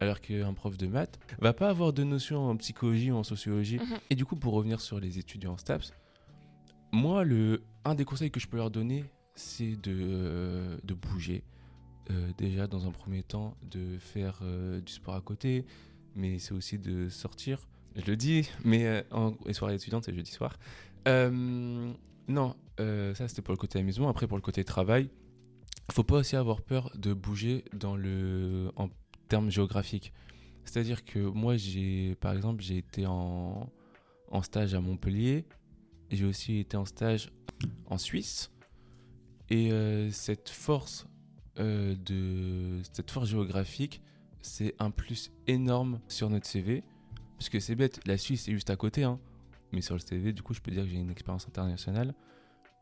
alors 0.00 0.20
qu'un 0.20 0.52
prof 0.54 0.76
de 0.76 0.86
maths 0.86 1.18
va 1.38 1.52
pas 1.52 1.68
avoir 1.68 1.92
de 1.92 2.02
notions 2.02 2.48
en 2.48 2.56
psychologie 2.56 3.10
ou 3.10 3.16
en 3.16 3.24
sociologie. 3.24 3.78
Mhm. 3.78 3.98
Et 4.08 4.14
du 4.14 4.24
coup, 4.24 4.36
pour 4.36 4.54
revenir 4.54 4.80
sur 4.80 4.98
les 4.98 5.18
étudiants 5.18 5.52
en 5.52 5.58
STAPS, 5.58 5.92
moi, 6.92 7.22
le, 7.22 7.62
un 7.84 7.94
des 7.94 8.04
conseils 8.04 8.30
que 8.30 8.40
je 8.40 8.48
peux 8.48 8.56
leur 8.56 8.70
donner, 8.70 9.04
c'est 9.34 9.76
de, 9.76 9.96
euh, 9.96 10.76
de 10.82 10.94
bouger. 10.94 11.44
Euh, 12.10 12.30
déjà, 12.36 12.66
dans 12.66 12.88
un 12.88 12.90
premier 12.90 13.22
temps, 13.22 13.56
de 13.70 13.98
faire 13.98 14.40
euh, 14.42 14.80
du 14.80 14.92
sport 14.92 15.14
à 15.14 15.20
côté, 15.20 15.64
mais 16.16 16.38
c'est 16.38 16.52
aussi 16.52 16.78
de 16.78 17.08
sortir. 17.08 17.68
Je 17.94 18.04
le 18.06 18.16
dis, 18.16 18.48
mais 18.64 19.04
en 19.10 19.34
les 19.46 19.52
soirées 19.52 19.74
étudiantes, 19.74 20.04
c'est 20.04 20.14
jeudi 20.14 20.30
soir. 20.30 20.58
Non, 21.06 22.54
ça 22.78 23.28
c'était 23.28 23.42
pour 23.42 23.52
le 23.52 23.58
côté 23.58 23.80
amusement. 23.80 24.08
Après, 24.08 24.28
pour 24.28 24.36
le 24.36 24.42
côté 24.42 24.62
travail, 24.64 25.10
faut 25.90 26.04
pas 26.04 26.16
aussi 26.16 26.36
avoir 26.36 26.62
peur 26.62 26.92
de 26.96 27.12
bouger 27.12 27.64
dans 27.72 27.96
le, 27.96 28.70
en 28.76 28.88
termes 29.30 29.50
géographiques. 29.50 30.12
C'est-à-dire 30.64 31.04
que 31.04 31.18
moi, 31.18 31.56
j'ai, 31.56 32.16
par 32.16 32.34
exemple, 32.34 32.62
j'ai 32.62 32.76
été 32.76 33.06
en, 33.06 33.70
en 34.30 34.42
stage 34.42 34.74
à 34.74 34.80
Montpellier. 34.80 35.46
J'ai 36.10 36.26
aussi 36.26 36.58
été 36.58 36.76
en 36.76 36.84
stage 36.84 37.32
en 37.86 37.96
Suisse. 37.96 38.50
Et 39.48 39.72
euh, 39.72 40.10
cette 40.10 40.48
force 40.48 41.06
euh, 41.58 41.94
de 42.04 42.82
cette 42.92 43.10
force 43.10 43.28
géographique, 43.28 44.02
c'est 44.42 44.74
un 44.78 44.90
plus 44.90 45.32
énorme 45.46 46.00
sur 46.08 46.28
notre 46.28 46.46
CV. 46.46 46.82
Parce 47.38 47.48
que 47.48 47.60
c'est 47.60 47.76
bête, 47.76 48.00
la 48.06 48.18
Suisse 48.18 48.48
est 48.48 48.52
juste 48.52 48.70
à 48.70 48.76
côté, 48.76 49.04
hein. 49.04 49.18
mais 49.72 49.80
sur 49.80 49.94
le 49.94 50.00
CV, 50.00 50.32
du 50.32 50.42
coup, 50.42 50.54
je 50.54 50.60
peux 50.60 50.70
dire 50.70 50.82
que 50.82 50.90
j'ai 50.90 50.98
une 50.98 51.10
expérience 51.10 51.46
internationale. 51.46 52.14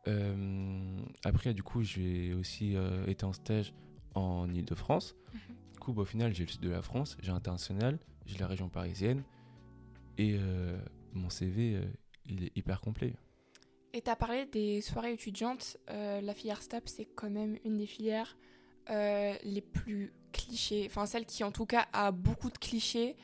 Euh, 0.08 1.00
après, 1.24 1.54
du 1.54 1.62
coup, 1.62 1.82
j'ai 1.82 2.34
aussi 2.34 2.74
été 3.06 3.24
en 3.24 3.32
stage 3.32 3.72
en 4.18 4.52
Ile-de-France. 4.52 5.14
Du 5.72 5.78
coup, 5.78 5.92
bah, 5.92 6.02
au 6.02 6.04
final, 6.04 6.34
j'ai 6.34 6.44
le 6.44 6.50
sud 6.50 6.60
de 6.60 6.70
la 6.70 6.82
France, 6.82 7.16
j'ai 7.22 7.30
international, 7.30 7.98
j'ai 8.26 8.38
la 8.38 8.46
région 8.46 8.68
parisienne. 8.68 9.22
Et 10.18 10.36
euh, 10.36 10.76
mon 11.12 11.30
CV, 11.30 11.76
euh, 11.76 11.82
il 12.26 12.44
est 12.44 12.56
hyper 12.56 12.80
complet. 12.80 13.14
Et 13.92 14.02
tu 14.02 14.10
as 14.10 14.16
parlé 14.16 14.46
des 14.46 14.80
soirées 14.80 15.12
étudiantes. 15.12 15.78
euh, 15.90 16.20
la 16.20 16.34
filière 16.34 16.62
STAPS, 16.62 16.92
c'est 16.96 17.06
quand 17.06 17.30
même 17.30 17.56
une 17.64 17.78
des 17.78 17.86
filières 17.86 18.36
les 18.90 19.60
plus 19.60 20.14
clichés, 20.32 20.86
enfin 20.86 21.04
celle 21.04 21.26
qui 21.26 21.44
en 21.44 21.52
tout 21.52 21.66
cas 21.66 21.86
a 21.92 22.10
beaucoup 22.10 22.48
de 22.48 22.56
clichés. 22.56 23.16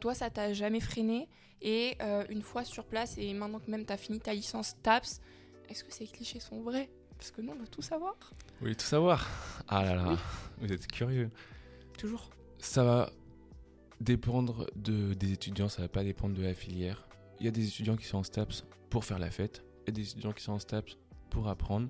Toi, 0.00 0.14
ça 0.14 0.30
t'a 0.30 0.52
jamais 0.52 0.78
freiné. 0.78 1.28
Et 1.60 1.98
une 2.28 2.42
fois 2.42 2.62
sur 2.62 2.84
place, 2.84 3.18
et 3.18 3.32
maintenant 3.34 3.58
que 3.58 3.68
même 3.68 3.84
tu 3.84 3.92
as 3.92 3.96
fini 3.96 4.20
ta 4.20 4.32
licence 4.32 4.76
TAPS, 4.80 5.20
est-ce 5.68 5.82
que 5.82 5.92
ces 5.92 6.06
clichés 6.06 6.38
sont 6.38 6.60
vrais? 6.60 6.88
Parce 7.18 7.32
que 7.32 7.40
nous, 7.40 7.52
on 7.52 7.56
veut 7.56 7.66
tout 7.66 7.82
savoir. 7.82 8.14
Oui, 8.62 8.76
tout 8.76 8.84
savoir. 8.86 9.28
Ah 9.68 9.82
là 9.82 9.94
là, 9.96 10.04
Oui. 10.10 10.16
vous 10.60 10.72
êtes 10.72 10.86
curieux. 10.86 11.30
Toujours. 11.98 12.30
Ça 12.58 12.84
va 12.84 13.10
dépendre 14.00 14.66
de, 14.76 15.14
des 15.14 15.32
étudiants, 15.32 15.68
ça 15.68 15.82
va 15.82 15.88
pas 15.88 16.04
dépendre 16.04 16.36
de 16.36 16.42
la 16.42 16.54
filière. 16.54 17.06
Il 17.40 17.46
y 17.46 17.48
a 17.48 17.52
des 17.52 17.66
étudiants 17.66 17.96
qui 17.96 18.06
sont 18.06 18.18
en 18.18 18.22
STAPS 18.22 18.64
pour 18.90 19.04
faire 19.04 19.18
la 19.18 19.30
fête, 19.30 19.64
et 19.86 19.92
des 19.92 20.02
étudiants 20.10 20.32
qui 20.32 20.42
sont 20.42 20.52
en 20.52 20.58
STAPS 20.58 20.96
pour 21.30 21.48
apprendre. 21.48 21.88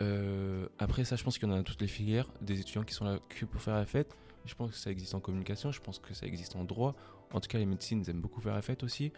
Euh, 0.00 0.66
après 0.78 1.04
ça, 1.04 1.16
je 1.16 1.22
pense 1.22 1.38
qu'il 1.38 1.48
y 1.48 1.50
en 1.52 1.54
a 1.54 1.58
dans 1.58 1.62
toutes 1.64 1.80
les 1.80 1.86
filières, 1.88 2.28
des 2.40 2.58
étudiants 2.60 2.82
qui 2.84 2.94
sont 2.94 3.04
là 3.04 3.18
que 3.28 3.44
pour 3.44 3.60
faire 3.60 3.74
la 3.74 3.86
fête. 3.86 4.16
Je 4.44 4.54
pense 4.54 4.72
que 4.72 4.76
ça 4.76 4.90
existe 4.90 5.14
en 5.14 5.20
communication, 5.20 5.70
je 5.70 5.80
pense 5.80 6.00
que 6.00 6.14
ça 6.14 6.26
existe 6.26 6.56
en 6.56 6.64
droit. 6.64 6.96
En 7.32 7.38
tout 7.40 7.48
cas, 7.48 7.58
les 7.58 7.66
médecines 7.66 8.02
aiment 8.08 8.20
beaucoup 8.20 8.40
faire 8.40 8.54
la 8.54 8.62
fête 8.62 8.82
aussi. 8.82 9.12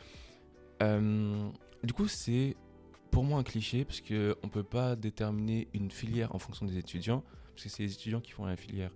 Euh, 0.82 1.48
du 1.82 1.92
coup, 1.94 2.08
c'est 2.08 2.56
pour 3.14 3.22
moi 3.22 3.38
un 3.38 3.44
cliché, 3.44 3.84
parce 3.84 4.00
qu'on 4.00 4.14
ne 4.14 4.50
peut 4.50 4.64
pas 4.64 4.96
déterminer 4.96 5.68
une 5.72 5.92
filière 5.92 6.34
en 6.34 6.40
fonction 6.40 6.66
des 6.66 6.78
étudiants, 6.78 7.22
parce 7.52 7.62
que 7.62 7.68
c'est 7.68 7.84
les 7.84 7.92
étudiants 7.92 8.20
qui 8.20 8.32
font 8.32 8.44
la 8.44 8.56
filière. 8.56 8.90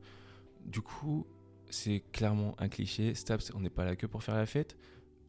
Du 0.66 0.80
coup, 0.80 1.24
c'est 1.70 2.02
clairement 2.10 2.56
un 2.58 2.68
cliché. 2.68 3.14
STAPS, 3.14 3.52
on 3.54 3.60
n'est 3.60 3.70
pas 3.70 3.84
là 3.84 3.94
que 3.94 4.06
pour 4.06 4.24
faire 4.24 4.34
la 4.34 4.46
fête. 4.46 4.76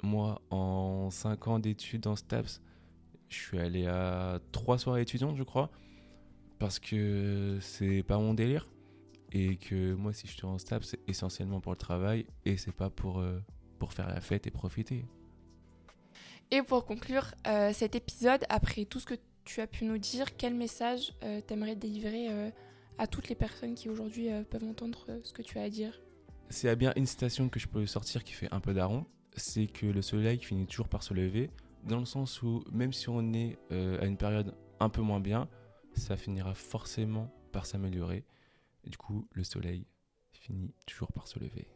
Moi, 0.01 0.41
en 0.49 1.11
5 1.11 1.47
ans 1.49 1.59
d'études 1.59 2.07
en 2.07 2.15
STAPS, 2.15 2.63
je 3.27 3.37
suis 3.37 3.59
allé 3.59 3.85
à 3.85 4.39
3 4.53 4.79
soirées 4.79 5.03
étudiantes, 5.03 5.37
je 5.37 5.43
crois, 5.43 5.69
parce 6.57 6.79
que 6.79 7.59
c'est 7.61 8.01
pas 8.01 8.17
mon 8.17 8.33
délire. 8.33 8.67
Et 9.31 9.57
que 9.57 9.93
moi, 9.93 10.13
si 10.13 10.25
je 10.25 10.33
suis 10.33 10.45
en 10.45 10.57
STAPS, 10.57 10.87
c'est 10.87 11.07
essentiellement 11.07 11.61
pour 11.61 11.73
le 11.73 11.77
travail 11.77 12.25
et 12.43 12.57
c'est 12.57 12.71
pas 12.71 12.89
pour, 12.89 13.19
euh, 13.19 13.39
pour 13.77 13.93
faire 13.93 14.07
la 14.07 14.19
fête 14.19 14.47
et 14.47 14.51
profiter. 14.51 15.05
Et 16.51 16.63
pour 16.63 16.85
conclure 16.85 17.35
euh, 17.47 17.71
cet 17.73 17.95
épisode, 17.95 18.43
après 18.49 18.85
tout 18.85 18.99
ce 18.99 19.05
que 19.05 19.15
tu 19.49 19.61
as 19.61 19.67
pu 19.67 19.85
nous 19.85 19.97
dire, 19.97 20.35
quel 20.37 20.53
message 20.53 21.13
euh, 21.23 21.41
t'aimerais 21.41 21.75
délivrer 21.75 22.27
euh, 22.29 22.49
à 22.97 23.07
toutes 23.07 23.29
les 23.29 23.35
personnes 23.35 23.73
qui 23.73 23.89
aujourd'hui 23.89 24.31
euh, 24.31 24.43
peuvent 24.43 24.63
entendre 24.63 25.05
ce 25.23 25.33
que 25.33 25.41
tu 25.41 25.57
as 25.57 25.63
à 25.63 25.69
dire? 25.69 25.99
Y 26.63 26.67
a 26.67 26.75
bien 26.75 26.93
une 26.95 27.05
citation 27.05 27.49
que 27.49 27.59
je 27.59 27.67
peux 27.67 27.85
sortir 27.85 28.23
qui 28.23 28.33
fait 28.33 28.47
un 28.51 28.59
peu 28.59 28.73
daron, 28.73 29.05
c'est 29.35 29.67
que 29.67 29.87
le 29.87 30.01
soleil 30.01 30.39
finit 30.39 30.67
toujours 30.67 30.87
par 30.87 31.03
se 31.03 31.13
lever, 31.13 31.49
dans 31.83 31.99
le 31.99 32.05
sens 32.05 32.41
où 32.41 32.63
même 32.71 32.93
si 32.93 33.09
on 33.09 33.33
est 33.33 33.57
à 33.71 34.05
une 34.05 34.17
période 34.17 34.55
un 34.79 34.89
peu 34.89 35.01
moins 35.01 35.19
bien, 35.19 35.47
ça 35.93 36.17
finira 36.17 36.53
forcément 36.53 37.31
par 37.51 37.65
s'améliorer. 37.65 38.25
Du 38.85 38.97
coup, 38.97 39.27
le 39.33 39.43
soleil 39.43 39.85
finit 40.31 40.73
toujours 40.87 41.11
par 41.11 41.27
se 41.27 41.37
lever. 41.39 41.67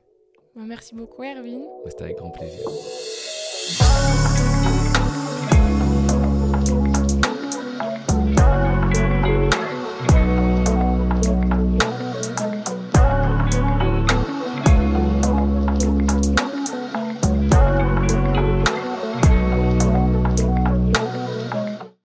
Bah, 0.56 0.64
Merci 0.66 0.96
beaucoup, 0.96 1.24
Erwin. 1.24 1.64
C'était 1.88 2.04
avec 2.04 2.18
grand 2.18 2.32
plaisir. 2.32 2.68